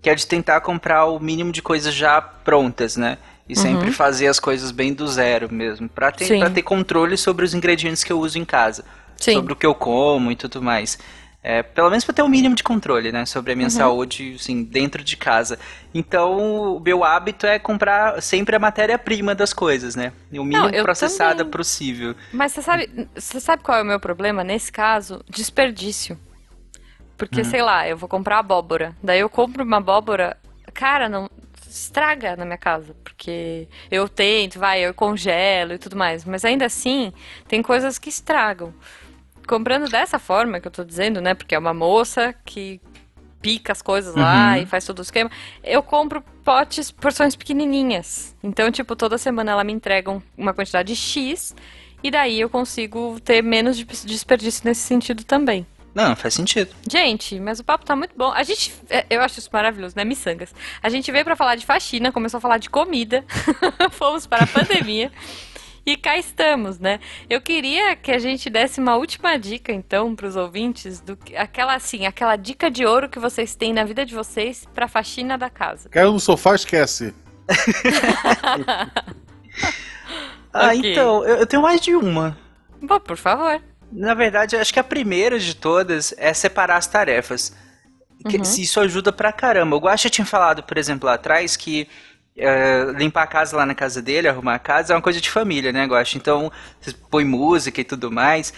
[0.02, 3.18] Que é de tentar comprar o mínimo de coisas já prontas, né?
[3.48, 5.90] E sempre fazer as coisas bem do zero mesmo.
[5.90, 6.40] Pra ter, Sim.
[6.40, 8.86] pra ter controle sobre os ingredientes que eu uso em casa.
[9.22, 9.34] Sim.
[9.36, 10.98] Sobre o que eu como e tudo mais.
[11.44, 13.26] É, pelo menos pra ter o mínimo de controle, né?
[13.26, 15.58] Sobre a minha saúde, assim, dentro de casa.
[15.92, 20.14] Então, o meu hábito é comprar sempre a matéria-prima das coisas, né?
[20.32, 21.52] E o mínimo eu processada também.
[21.52, 22.16] possível.
[22.32, 25.24] Mas você sabe, você sabe qual é o meu problema nesse caso?
[25.28, 26.18] Desperdício.
[27.18, 28.96] Porque, sei lá, eu vou comprar abóbora.
[29.02, 30.38] Daí eu compro uma abóbora,
[30.74, 31.30] cara, não
[31.70, 36.66] estraga na minha casa, porque eu tento, vai, eu congelo e tudo mais, mas ainda
[36.66, 37.14] assim
[37.48, 38.74] tem coisas que estragam.
[39.52, 41.34] Comprando dessa forma que eu tô dizendo, né?
[41.34, 42.80] Porque é uma moça que
[43.42, 44.64] pica as coisas lá Uhum.
[44.64, 45.30] e faz todo o esquema.
[45.64, 48.36] Eu compro potes, porções pequenininhas.
[48.42, 51.54] Então, tipo, toda semana ela me entrega um- uma quantidade X
[52.04, 55.66] e daí eu consigo ter menos de- desperdício nesse sentido também.
[55.94, 56.74] Não, faz sentido.
[56.90, 58.32] Gente, mas o papo tá muito bom.
[58.32, 60.54] A gente, é, eu acho isso maravilhoso, né, miçangas?
[60.82, 63.26] A gente veio pra falar de faxina, começou a falar de comida,
[63.92, 65.12] fomos para a pandemia
[65.86, 67.00] e cá estamos, né?
[67.30, 71.74] Eu queria que a gente desse uma última dica, então, pros ouvintes, do que- aquela
[71.76, 75.50] assim, aquela dica de ouro que vocês têm na vida de vocês pra faxina da
[75.50, 75.90] casa.
[75.90, 77.14] Caiu no sofá, esquece.
[80.54, 80.92] Ah, Ok.
[80.92, 82.38] então, eu, eu tenho mais de uma.
[82.86, 83.62] Pô, por favor.
[83.92, 87.56] Na verdade, acho que a primeira de todas é separar as tarefas.
[88.28, 88.44] Que- Uhum.
[88.44, 89.76] se Isso ajuda pra caramba.
[89.76, 91.88] O Guaxa tinha falado, por exemplo, lá atrás, que
[92.38, 95.30] é, limpar a casa lá na casa dele, arrumar a casa, é uma coisa de
[95.30, 96.18] família, né, Guaxa?
[96.18, 98.54] Então, você põe música e tudo mais.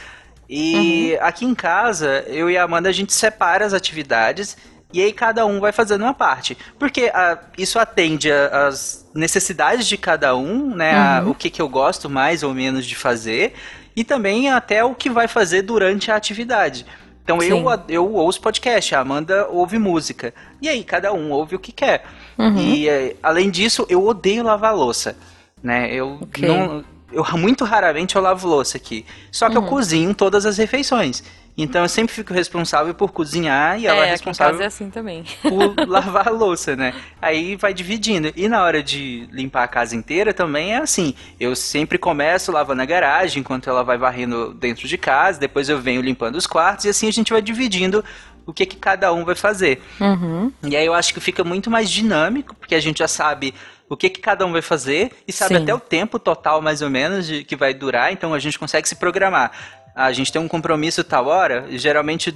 [0.50, 4.58] E aqui em casa, eu e a Amanda, a gente separa as atividades
[4.94, 6.56] e aí cada um vai fazendo uma parte.
[6.78, 10.94] Porque ah, isso atende às necessidades de cada um, né?
[10.96, 13.54] a- o que, que eu gosto mais ou menos de fazer.
[13.96, 16.86] E também até o que vai fazer durante a atividade.
[17.24, 17.80] Então eu, Sim.
[17.88, 20.34] eu ouço podcast, a Amanda ouve música.
[20.62, 22.04] E aí cada um ouve o que quer.
[22.38, 22.58] Uhum.
[22.58, 25.16] E eh, além disso, eu odeio lavar louça.
[25.62, 25.94] Né?
[25.94, 26.46] Eu Ok.
[26.48, 26.84] não.
[27.12, 29.06] Eu muito raramente eu lavo louça aqui.
[29.32, 29.52] Só Uhum.
[29.52, 31.24] que eu cozinho todas as refeições.
[31.58, 35.24] Então eu sempre fico responsável por cozinhar e ela é, é, responsável é assim também.
[35.42, 36.94] por lavar a louça, né?
[37.22, 38.32] Aí vai dividindo.
[38.36, 41.14] E na hora de limpar a casa inteira também é assim.
[41.40, 45.80] Eu sempre começo lavando a garagem enquanto ela vai varrendo dentro de casa, depois eu
[45.80, 48.04] venho limpando os quartos e assim a gente vai dividindo
[48.46, 49.82] o que, que cada um vai fazer.
[50.00, 50.52] Uhum.
[50.64, 53.54] E aí eu acho que fica muito mais dinâmico, porque a gente já sabe
[53.88, 55.64] o que, que cada um vai fazer e sabe Sim.
[55.64, 58.88] até o tempo total, mais ou menos, de, que vai durar, então a gente consegue
[58.88, 59.52] se programar.
[59.96, 62.34] A gente tem um compromisso tal hora, e geralmente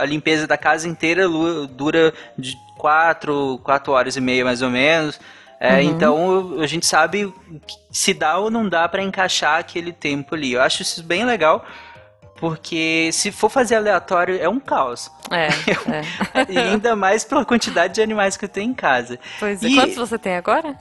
[0.00, 1.28] a, limpeza da casa inteira
[1.68, 5.18] dura de quatro, quatro horas e meia, mais ou menos.
[5.60, 5.80] É, Uhum.
[5.82, 7.32] Então a gente sabe
[7.90, 10.52] se dá ou não dá pra encaixar aquele tempo ali.
[10.54, 11.64] Eu acho isso bem legal,
[12.36, 15.10] porque se for fazer aleatório é um caos.
[15.30, 15.46] É,
[16.38, 16.42] é.
[16.50, 19.18] E ainda mais pela quantidade de animais que eu tenho em casa.
[19.38, 19.68] Pois é.
[19.68, 20.76] E- Quantos você tem agora?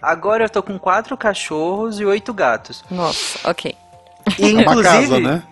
[0.00, 2.82] Agora eu tô com quatro cachorros e oito gatos.
[2.90, 3.76] Nossa, ok.
[4.38, 5.42] E, Uma inclusive, casa, né?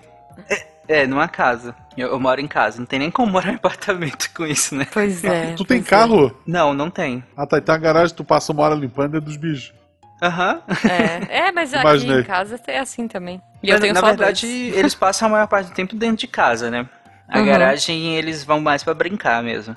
[0.89, 1.75] É, numa casa.
[1.97, 2.79] Eu, eu moro em casa.
[2.79, 4.87] Não tem nem como morar em apartamento com isso, né?
[4.93, 5.55] Pois é.
[5.55, 6.35] tu tem pois carro?
[6.47, 7.25] Não, não tem.
[7.37, 7.59] Ah, tá.
[7.59, 9.73] Então a garagem tu passa uma hora limpando é dos bichos.
[10.23, 10.61] Aham.
[10.89, 12.21] É, é mas aqui Imaginei.
[12.21, 13.41] em casa é assim também.
[13.63, 14.77] E eu Mas, tenho na só verdade, dois.
[14.79, 16.89] eles passam a maior parte do tempo dentro de casa, né?
[17.29, 17.47] A Uhum.
[17.47, 19.75] garagem eles vão mais pra brincar mesmo.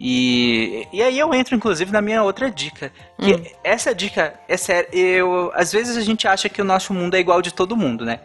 [0.00, 2.92] E, e aí eu entro, inclusive, na minha outra dica.
[3.20, 3.42] Que Hum.
[3.64, 4.88] essa dica é sério.
[4.92, 8.04] Eu, às vezes a gente acha que o nosso mundo é igual de todo mundo,
[8.04, 8.20] né?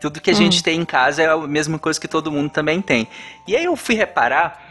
[0.00, 0.36] Tudo que a Hum.
[0.36, 3.08] gente tem em casa é a mesma coisa que todo mundo também tem.
[3.46, 4.62] E aí eu fui reparar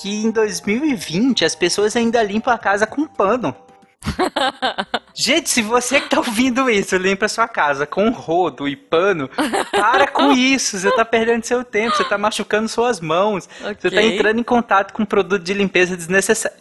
[0.00, 3.54] que em 2020 as pessoas ainda limpam a casa com pano.
[5.20, 9.28] Gente, se você que tá ouvindo isso limpa a sua casa com rodo e pano,
[9.72, 10.78] para com isso.
[10.78, 13.48] Você tá perdendo seu tempo, você tá machucando suas mãos.
[13.80, 16.56] Você tá entrando em contato com produto de limpeza desnecessário.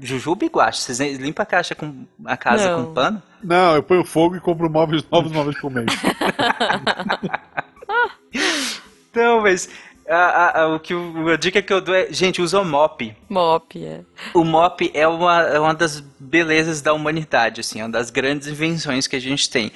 [0.00, 2.84] Jujuba e Guache, vocês limpam a caixa com a casa Não.
[2.84, 3.20] com pano?
[3.42, 5.86] Não, eu ponho fogo e compro móveis novos vez por mês.
[9.10, 9.68] Então, mas
[10.16, 13.14] a, a- o que, a dica que eu dou é, gente, usa o mop.
[13.28, 14.00] Mop, é.
[14.34, 18.48] O mop é uma, é uma das belezas da humanidade, assim, é uma das grandes
[18.48, 19.70] invenções que a gente tem.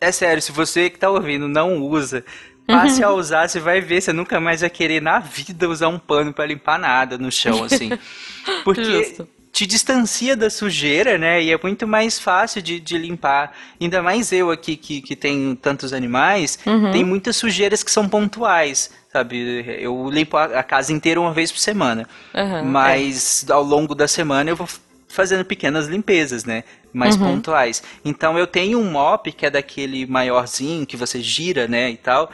[0.00, 2.24] É sério, se você que tá ouvindo não usa,
[2.66, 5.98] passe a usar, você vai ver, você nunca mais vai querer na vida usar um
[5.98, 7.90] pano pra limpar nada no chão, assim.
[8.64, 9.28] Porque Justo.
[9.52, 11.42] te distancia da sujeira, né?
[11.42, 13.52] E é muito mais fácil de, de limpar.
[13.80, 16.92] Ainda mais eu aqui que, que tenho tantos animais, Uhum.
[16.92, 18.90] tem muitas sujeiras que são pontuais.
[19.12, 22.08] Sabe, eu limpo a casa inteira uma vez por semana.
[22.34, 24.68] Aham, Mas ao longo da semana eu vou
[25.08, 26.62] fazendo pequenas limpezas, né?
[26.92, 27.24] Mais Uhum.
[27.24, 27.82] pontuais.
[28.04, 31.90] Então eu tenho um mop que é daquele maiorzinho que você gira, né?
[31.90, 32.30] E tal.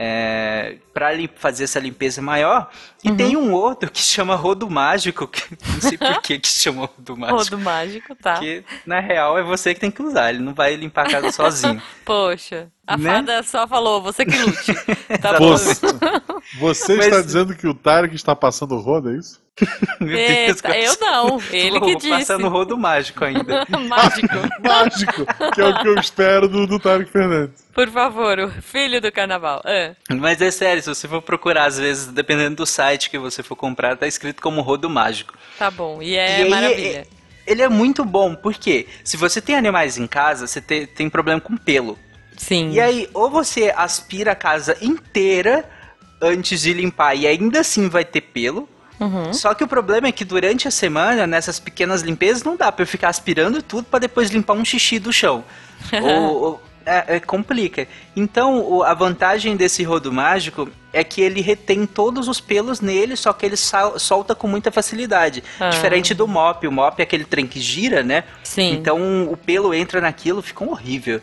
[0.00, 2.70] É, para fazer essa limpeza maior.
[3.02, 3.12] Uhum.
[3.12, 6.84] E tem um outro que chama rodo mágico, que não sei por que que chama
[6.94, 7.38] rodo mágico.
[7.38, 8.34] Rodo mágico, tá.
[8.34, 11.30] Porque na real é você que tem que usar, ele não vai limpar a casa
[11.32, 11.82] sozinho.
[12.04, 13.10] Poxa, a Né?
[13.14, 14.72] fada só falou, você que lute.
[15.20, 15.56] Tá bom.
[15.56, 15.74] Você,
[16.58, 19.40] você Mas- está dizendo que o Tarek está passando o rodo, é isso?
[20.00, 22.10] Eita, eu não, ele que Vou disse.
[22.10, 23.66] passando rodo mágico ainda.
[23.88, 24.34] Mágico.
[24.62, 25.26] Mágico!
[25.52, 27.64] que é o que eu espero do, do Tarek Fernandes.
[27.74, 29.60] Por favor, o filho do carnaval.
[29.64, 33.42] Ah, Mas é sério, se você for procurar, às vezes, dependendo do site que você
[33.42, 35.34] for comprar, tá escrito como rodo mágico.
[35.58, 36.00] tá bom.
[36.00, 37.06] E E é aí, maravilha.
[37.46, 41.40] Ele é muito bom, porque se você tem animais em casa, você te- tem problema
[41.40, 41.98] com pelo.
[42.38, 42.70] Sim.
[42.72, 45.68] E aí, ou você aspira a casa inteira,
[46.22, 48.66] antes de limpar e ainda assim vai ter pelo.
[48.98, 49.32] Uhum.
[49.32, 52.82] Só que o problema é que durante a semana, nessas pequenas limpezas, não dá pra
[52.82, 55.44] eu ficar aspirando tudo pra depois limpar um xixi do chão.
[56.02, 57.86] ou, ou- é, é, complica.
[58.16, 63.14] Então, o- a vantagem desse rodo mágico é que ele retém todos os pelos nele,
[63.14, 65.44] só que ele sal- solta com muita facilidade.
[65.60, 65.68] Ah.
[65.68, 66.66] Diferente do mop.
[66.66, 68.24] O mop é aquele trem que gira, né?
[68.42, 68.72] Sim.
[68.72, 71.20] Então o pelo entra naquilo, fica um horrível.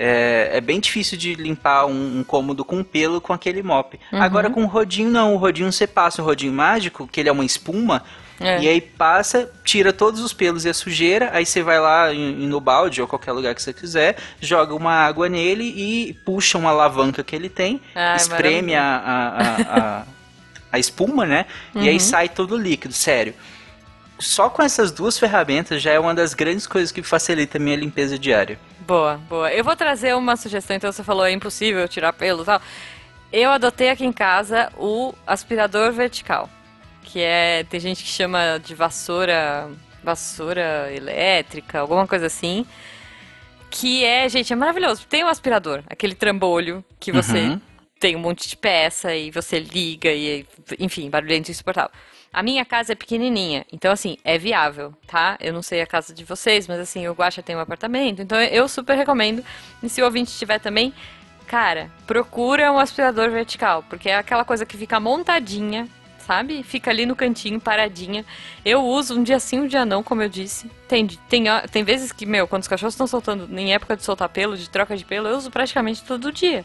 [0.00, 3.98] É, é bem difícil de limpar um, um cômodo com pelo com aquele mop.
[4.12, 4.22] Uhum.
[4.22, 7.32] Agora com o rodinho não, o rodinho você passa o rodinho mágico, que ele é
[7.32, 8.04] uma espuma,
[8.40, 8.60] É.
[8.62, 12.46] e aí passa, tira todos os pelos e a sujeira, aí você vai lá em-
[12.46, 16.70] no balde ou qualquer lugar que você quiser, joga uma água nele e puxa uma
[16.70, 20.02] alavanca que ele tem, Ai, espreme a, a, a,
[20.70, 21.46] a, espuma, né?
[21.74, 21.98] E aí Uhum.
[22.00, 23.34] sai todo o líquido, sério.
[24.20, 27.76] Só com essas duas ferramentas já é uma das grandes coisas que facilita a minha
[27.76, 28.58] limpeza diária.
[28.88, 29.52] Boa, boa.
[29.52, 32.62] Eu vou trazer uma sugestão, então você falou é impossível tirar pelo e tal.
[33.30, 36.48] Eu adotei aqui em casa o aspirador vertical,
[37.02, 39.70] que é tem gente que chama de vassoura,
[40.02, 42.64] vassoura elétrica, alguma coisa assim.
[43.70, 45.06] Que é, gente, é maravilhoso.
[45.06, 47.60] Tem o aspirador, aquele trambolho que você Uhum.
[48.00, 50.46] tem um monte de peça e você liga e,
[50.78, 51.90] enfim, barulhento e insuportável.
[52.38, 55.36] A minha casa é pequenininha, então assim, é viável, tá?
[55.40, 58.40] Eu não sei a casa de vocês, mas assim, o Guaxa tem um apartamento, então
[58.40, 59.44] eu super recomendo.
[59.82, 60.94] E se o ouvinte tiver também,
[61.48, 65.88] cara, procura um aspirador vertical, porque é aquela coisa que fica montadinha,
[66.20, 66.62] sabe?
[66.62, 68.24] Fica ali no cantinho, paradinha.
[68.64, 70.70] Eu uso um dia sim, um dia não, como eu disse.
[70.86, 74.28] Tem, tem, tem vezes que, meu, quando os cachorros estão soltando, em época de soltar
[74.28, 76.64] pelo, de troca de pelo, eu uso praticamente todo dia.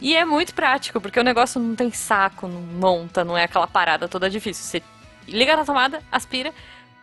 [0.00, 3.66] E é muito prático, porque o negócio não tem saco, não monta, não é aquela
[3.66, 4.64] parada toda difícil.
[4.64, 4.82] Você
[5.28, 6.52] liga na tomada, aspira,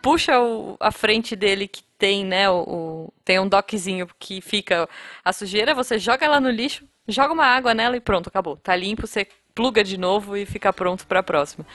[0.02, 4.90] puxa o- a frente dele que tem, né, o, o- tem um dockzinho que fica
[5.24, 8.58] a sujeira, você joga ela no lixo, joga uma água nela e pronto, acabou.
[8.58, 11.66] Tá limpo, você pluga de novo e fica pronto pra próxima.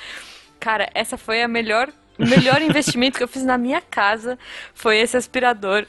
[0.61, 4.39] Cara, essa foi a melhor, o melhor investimento que eu fiz na minha casa,
[4.75, 5.87] foi esse aspirador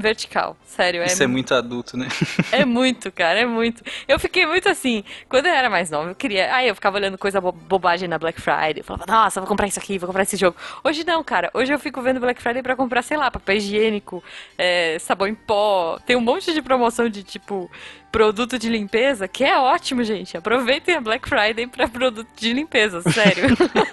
[0.00, 0.56] vertical.
[0.64, 2.08] Sério, Isso é muito adulto, né?
[2.52, 3.82] é muito, cara, é muito.
[4.08, 6.54] Eu fiquei muito assim, quando eu era mais nova, eu queria.
[6.54, 8.78] Aí eu ficava olhando coisa bo- bobagem na Black Friday.
[8.78, 10.56] Eu falava, nossa, vou comprar isso aqui, vou comprar esse jogo.
[10.82, 11.50] Hoje não, cara.
[11.54, 14.22] Hoje eu fico vendo Black Friday pra comprar, sei lá, papel higiênico,
[14.56, 15.98] é, sabão em pó.
[16.06, 17.70] Tem um monte de promoção de tipo
[18.12, 20.36] produto de limpeza, que é ótimo, gente.
[20.36, 23.44] Aproveitem a Black Friday pra produto de limpeza, sério.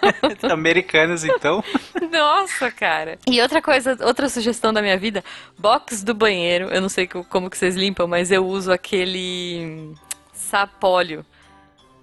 [0.51, 1.63] Americanos, então.
[2.11, 3.18] Nossa, cara.
[3.30, 5.24] E outra coisa, outra sugestão da minha vida,
[5.57, 6.65] box do banheiro.
[6.70, 9.93] Eu não sei co- como que vocês limpam, mas eu uso aquele
[10.34, 11.26] sapólio,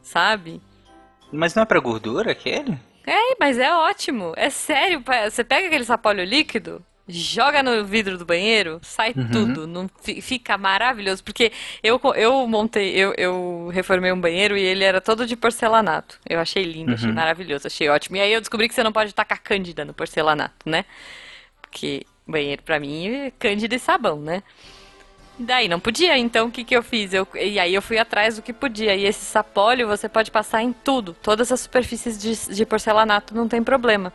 [0.03, 0.61] sabe?
[1.33, 2.79] Mas não é pra gordura aquele?
[3.07, 4.33] É, mas é ótimo.
[4.37, 9.29] É sério, você pega aquele sapólio líquido, joga no vidro do banheiro, sai Uhum.
[9.31, 11.53] tudo, não fi- fica maravilhoso, porque
[11.83, 16.19] eu eu montei, eu, eu reformei um banheiro e ele era todo de porcelanato.
[16.29, 17.15] Eu achei lindo, achei Uhum.
[17.15, 18.17] maravilhoso, achei ótimo.
[18.17, 20.85] E aí eu descobri que você não pode tacar cândida no porcelanato, né?
[21.63, 24.43] Porque banheiro pra mim é cândida e sabão, né?
[25.37, 27.13] Daí não podia, então o que, que eu fiz?
[27.13, 28.95] Eu, e aí eu fui atrás do que podia.
[28.95, 31.13] E esse sapólio você pode passar em tudo.
[31.21, 34.13] Todas as superfícies de, de porcelanato não tem problema.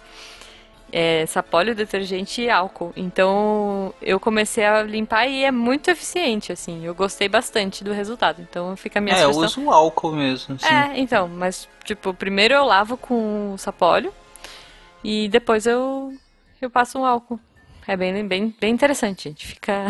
[0.92, 2.92] É sapólio, detergente e álcool.
[2.96, 6.84] Então eu comecei a limpar e é muito eficiente, assim.
[6.86, 8.42] Eu gostei bastante do resultado.
[8.42, 9.64] Então fica a minha é, eu sugestão.
[9.64, 10.56] uso o álcool mesmo.
[10.56, 10.66] Assim.
[10.74, 14.12] É, então, mas tipo, primeiro eu lavo com o sapólio
[15.04, 16.14] e depois eu,
[16.62, 17.40] eu passo um álcool.
[17.88, 19.48] É bem, bem, bem interessante, gente.
[19.48, 19.86] Fica.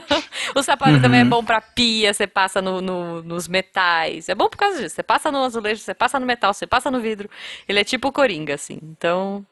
[0.56, 4.28] o sapólio também é bom pra pia, você passa no, no- nos metais.
[4.30, 4.94] É bom por causa disso.
[4.94, 7.28] Você passa no azulejo, você passa no metal, você passa no vidro.
[7.68, 8.78] Ele é tipo coringa, assim.
[8.82, 9.44] Então,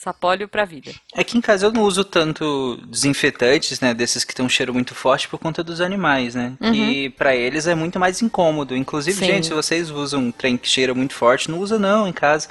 [0.00, 0.92] sapólio pra vida.
[1.14, 4.94] Aqui em casa eu não uso tanto desinfetantes, né, desses que têm um cheiro muito
[4.94, 6.54] forte por conta dos animais, né?
[6.58, 8.74] Que pra eles é muito mais incômodo.
[8.74, 9.26] Inclusive, Sim.
[9.26, 12.48] gente, se vocês usam um trem que cheira muito forte, não usa não em casa.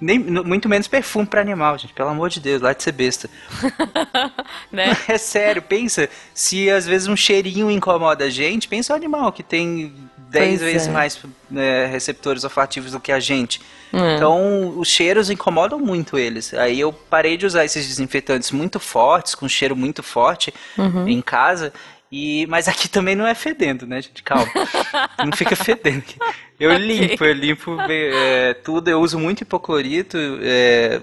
[0.00, 1.92] Nem, muito menos perfume pra animal, gente.
[1.92, 3.28] Pelo amor de Deus, lá de ser besta.
[4.72, 4.96] Né?
[5.08, 9.42] É sério, pensa, se às vezes um cheirinho incomoda a gente, pensa o animal que
[9.42, 10.90] tem 10 Pois vezes é.
[10.90, 11.20] mais
[11.50, 13.60] né, receptores olfativos do que a gente.
[13.92, 14.16] É.
[14.16, 16.52] Então, os cheiros incomodam muito eles.
[16.54, 21.08] Aí eu parei de usar esses desinfetantes muito fortes, com cheiro muito forte Uhum.
[21.08, 21.72] em casa.
[22.10, 24.22] E, mas aqui também não é fedendo, né, gente?
[24.22, 24.46] Calma.
[25.24, 26.04] não fica fedendo.
[26.58, 28.88] Eu limpo, eu limpo é, tudo.
[28.88, 30.16] Eu uso muito hipoclorito.
[30.42, 31.00] É,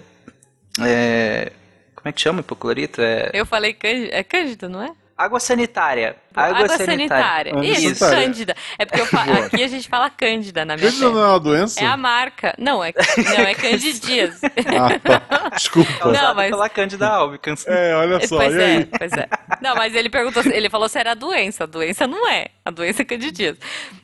[0.81, 1.51] é,
[1.95, 3.01] como é que chama hipoclorito?
[3.01, 4.09] É, Eu falei cândida.
[4.15, 4.91] É cândida, não é?
[5.17, 6.15] Água sanitária.
[6.35, 7.51] Água, sanitária.
[7.53, 8.17] Água Isso, sanitária.
[8.25, 8.55] cândida.
[8.77, 11.79] É porque fa- aqui a gente fala cândida na minha Cândida não é uma doença?
[11.81, 12.53] É a marca.
[12.57, 12.91] Não, é,
[13.37, 14.41] não, é candidias.
[14.67, 15.49] Ah, tá.
[15.55, 16.11] Desculpa.
[16.11, 17.65] Não, mas- pela Cândida albicans.
[17.67, 18.85] É, olha só, pois e é, aí?
[18.85, 19.27] pois é.
[19.61, 21.63] Não, mas ele perguntou, ele falou se era a doença.
[21.63, 22.47] A doença não é.
[22.65, 23.59] A doença é candidíase.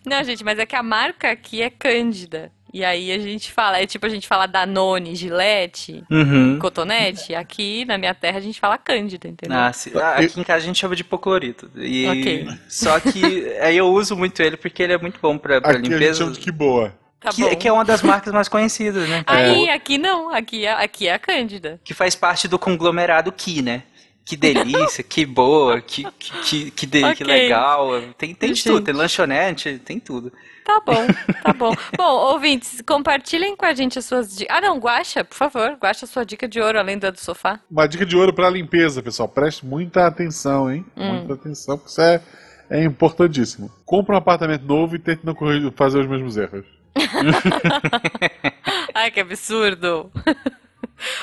[0.06, 2.52] Não, gente, mas é que a marca aqui é cândida.
[2.74, 6.58] E aí a gente fala, é tipo a gente fala Danone, Gillette, Uhum.
[6.60, 7.36] Cotonete.
[7.36, 9.58] Aqui na minha terra a gente fala Cândida, entendeu?
[9.58, 9.92] Ah, sim.
[9.96, 11.70] Ah, aqui em casa a gente chama de hipoclorito.
[11.76, 12.08] E...
[12.08, 12.48] Ok.
[12.70, 15.80] Só que aí eu uso muito ele porque ele é muito bom pra, pra Aqui
[15.80, 16.20] a gente limpeza.
[16.20, 16.94] chama de que boa.
[17.20, 17.56] tá que, bom.
[17.56, 19.24] que é uma das marcas mais conhecidas, né?
[19.28, 21.80] Aí, aqui não, aqui é, aqui é a Cândida.
[21.84, 23.84] Que faz parte do conglomerado Ki, né?
[24.24, 27.90] Que delícia, que boa, que, que, que, que, de- que legal.
[28.18, 30.32] Tem, tem de tudo, tem lanchonete, tem tudo.
[30.64, 31.08] Tá bom,
[31.44, 31.74] tá bom.
[31.98, 32.04] Bom,
[32.34, 34.56] ouvintes, compartilhem com a gente as suas dicas.
[34.56, 37.60] Ah, não, Guaxa, por favor, Guaxa a sua dica de ouro além da do sofá.
[37.70, 39.28] Uma dica de ouro pra limpeza, pessoal.
[39.28, 40.86] Preste muita atenção, hein?
[40.96, 41.14] Hum.
[41.16, 42.22] Muita atenção, porque isso é,
[42.70, 43.72] é importantíssimo.
[43.84, 45.36] Compre um apartamento novo e tente não
[45.76, 46.64] fazer os mesmos erros.
[48.94, 50.12] Ai, que absurdo.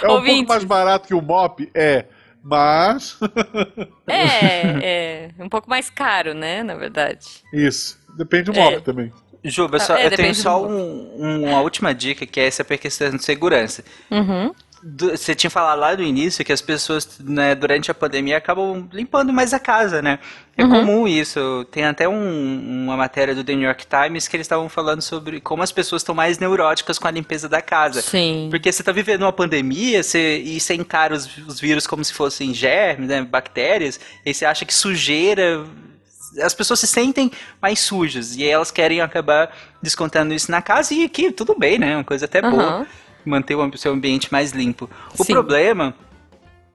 [0.03, 0.39] É um Ouvintes.
[0.39, 1.71] pouco mais barato que o mop?
[1.75, 2.07] É.
[2.43, 3.19] Mas.
[4.07, 7.27] É, é um pouco mais caro, né, na verdade.
[7.53, 7.99] Isso.
[8.17, 8.65] Depende do É.
[8.71, 9.13] mop também.
[9.45, 12.65] Juba, Tá, só, é, eu tenho só do um- uma última dica, que é essa
[12.65, 13.85] questão de segurança.
[14.11, 14.53] Uhum.
[15.11, 19.33] Você tinha falado lá no início que as pessoas, né, durante a pandemia, acabam limpando
[19.33, 20.21] mais a casa, né?
[20.57, 20.71] É Uhum.
[20.71, 21.67] comum isso.
[21.71, 25.41] Tem até um- uma matéria do The New York Times que eles estavam falando sobre
[25.41, 28.01] como as pessoas estão mais neuróticas com a limpeza da casa.
[28.03, 28.47] Sim.
[28.51, 32.13] Porque você está vivendo uma pandemia você, e você encara os, os vírus como se
[32.13, 35.65] fossem germes, né, bactérias, e você acha que sujeira.
[36.43, 39.51] As pessoas se sentem mais sujas e aí elas querem acabar
[39.83, 41.97] descontando isso na casa e aqui tudo bem, né?
[41.97, 42.87] Uma coisa até boa Aham.
[43.25, 44.89] Manter o seu ambiente mais limpo.
[45.19, 45.33] O Sim.
[45.33, 45.95] problema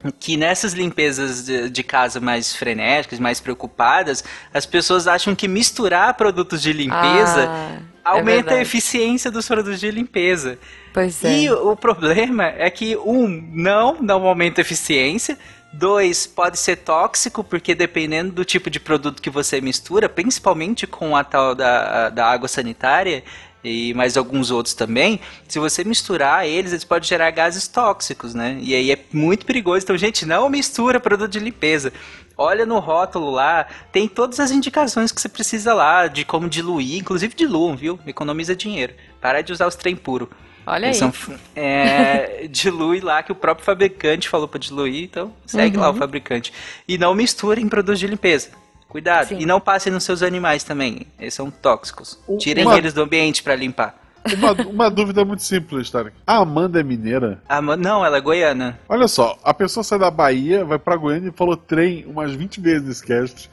[0.04, 4.22] é que nessas limpezas de, de casa mais frenéticas, mais preocupadas,
[4.52, 8.60] as pessoas acham que misturar produtos de limpeza Ah, é aumenta a verdade.
[8.60, 10.58] eficiência dos produtos de limpeza.
[10.92, 11.38] Pois é.
[11.40, 15.38] E o problema é que, um, não, não aumenta a eficiência.
[15.72, 21.16] Dois, pode ser tóxico, porque dependendo do tipo de produto que você mistura, principalmente com
[21.16, 23.24] a tal da, da água sanitária
[23.64, 28.58] e mais alguns outros também, se você misturar eles, eles podem gerar gases tóxicos, né?
[28.60, 29.84] E aí é muito perigoso.
[29.84, 31.92] Então, gente, não mistura produto de limpeza.
[32.36, 36.98] Olha no rótulo lá, tem todas as indicações que você precisa lá, de como diluir,
[36.98, 37.98] inclusive diluam, viu?
[38.06, 38.92] Economiza dinheiro.
[39.20, 40.28] Para de usar os trem puro.
[40.66, 40.94] Olha aí.
[40.94, 41.12] São,
[41.54, 45.98] é, dilui lá que o próprio fabricante falou pra diluir, então segue lá o Uhum.
[45.98, 46.52] fabricante.
[46.88, 48.50] E não misturem produtos de limpeza.
[48.94, 49.26] Cuidado.
[49.26, 49.38] Sim.
[49.40, 51.04] E não passem nos seus animais também.
[51.18, 52.16] Eles são tóxicos.
[52.28, 53.96] O- Tirem uma- eles do ambiente pra limpar.
[54.38, 56.16] Uma, uma dúvida muito simples, Tarek.
[56.24, 57.42] A Amanda é mineira?
[57.48, 58.78] Ah, ma- não, ela é goiana.
[58.88, 62.60] Olha só, a pessoa sai da Bahia, vai pra Goiânia e falou trem umas 20
[62.60, 63.50] vezes nesse cast.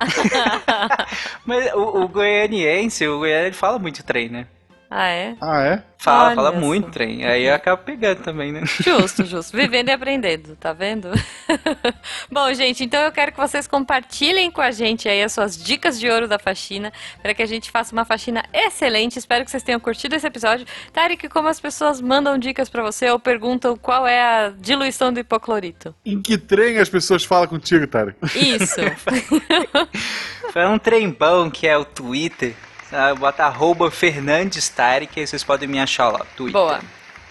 [1.44, 4.46] Mas o, o goianiense, o goiano, ele fala muito trem, né?
[4.94, 5.38] Ah, é?
[5.40, 5.84] Ah, é?
[5.98, 7.24] Fala, Olha fala muito trem.
[7.24, 8.64] Aí eu acabo pegando também, né?
[8.66, 9.56] Justo, justo.
[9.56, 11.10] Vivendo e aprendendo, tá vendo?
[12.30, 15.98] Bom, gente, então eu quero que vocês compartilhem com a gente aí as suas dicas
[15.98, 19.18] de ouro da faxina, para que a gente faça uma faxina excelente.
[19.18, 20.66] Espero que vocês tenham curtido esse episódio.
[20.92, 25.22] Tarek, como as pessoas mandam dicas pra você ou perguntam qual é a diluição do
[25.22, 25.96] hipoclorito?
[26.06, 28.18] Em que trem as pessoas falam contigo, Tarek?
[28.36, 28.82] Isso.
[30.52, 32.56] Foi um trem bom que é o Twitter.
[32.92, 36.26] Ah, Bota arroba Fernandes Tarek, aí vocês podem me achar lá.
[36.36, 36.60] Twitter.
[36.62, 36.80] Boa.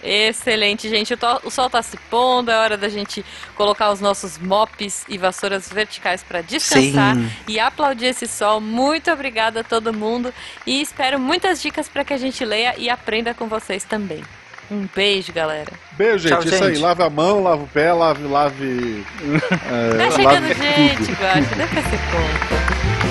[0.03, 1.13] Excelente, gente.
[1.13, 3.23] O, to- o sol tá se pondo, é hora da gente
[3.55, 7.29] colocar os nossos mops e vassouras verticais para descansar Sim.
[7.47, 8.59] e aplaudir esse sol.
[8.59, 10.33] Muito obrigada a todo mundo
[10.65, 14.23] e espero muitas dicas para que a gente leia e aprenda com vocês também.
[14.71, 15.71] Um beijo, galera.
[15.91, 16.31] Beijo, gente.
[16.39, 16.69] Tchau, Isso aí.
[16.73, 16.81] gente.
[16.81, 19.05] Lave a mão, lave o pé, lave, lave.
[19.69, 20.63] é, Tá lave chegando tudo.
[20.63, 21.55] gente, Guacha.
[21.55, 23.10] Deve ser conta.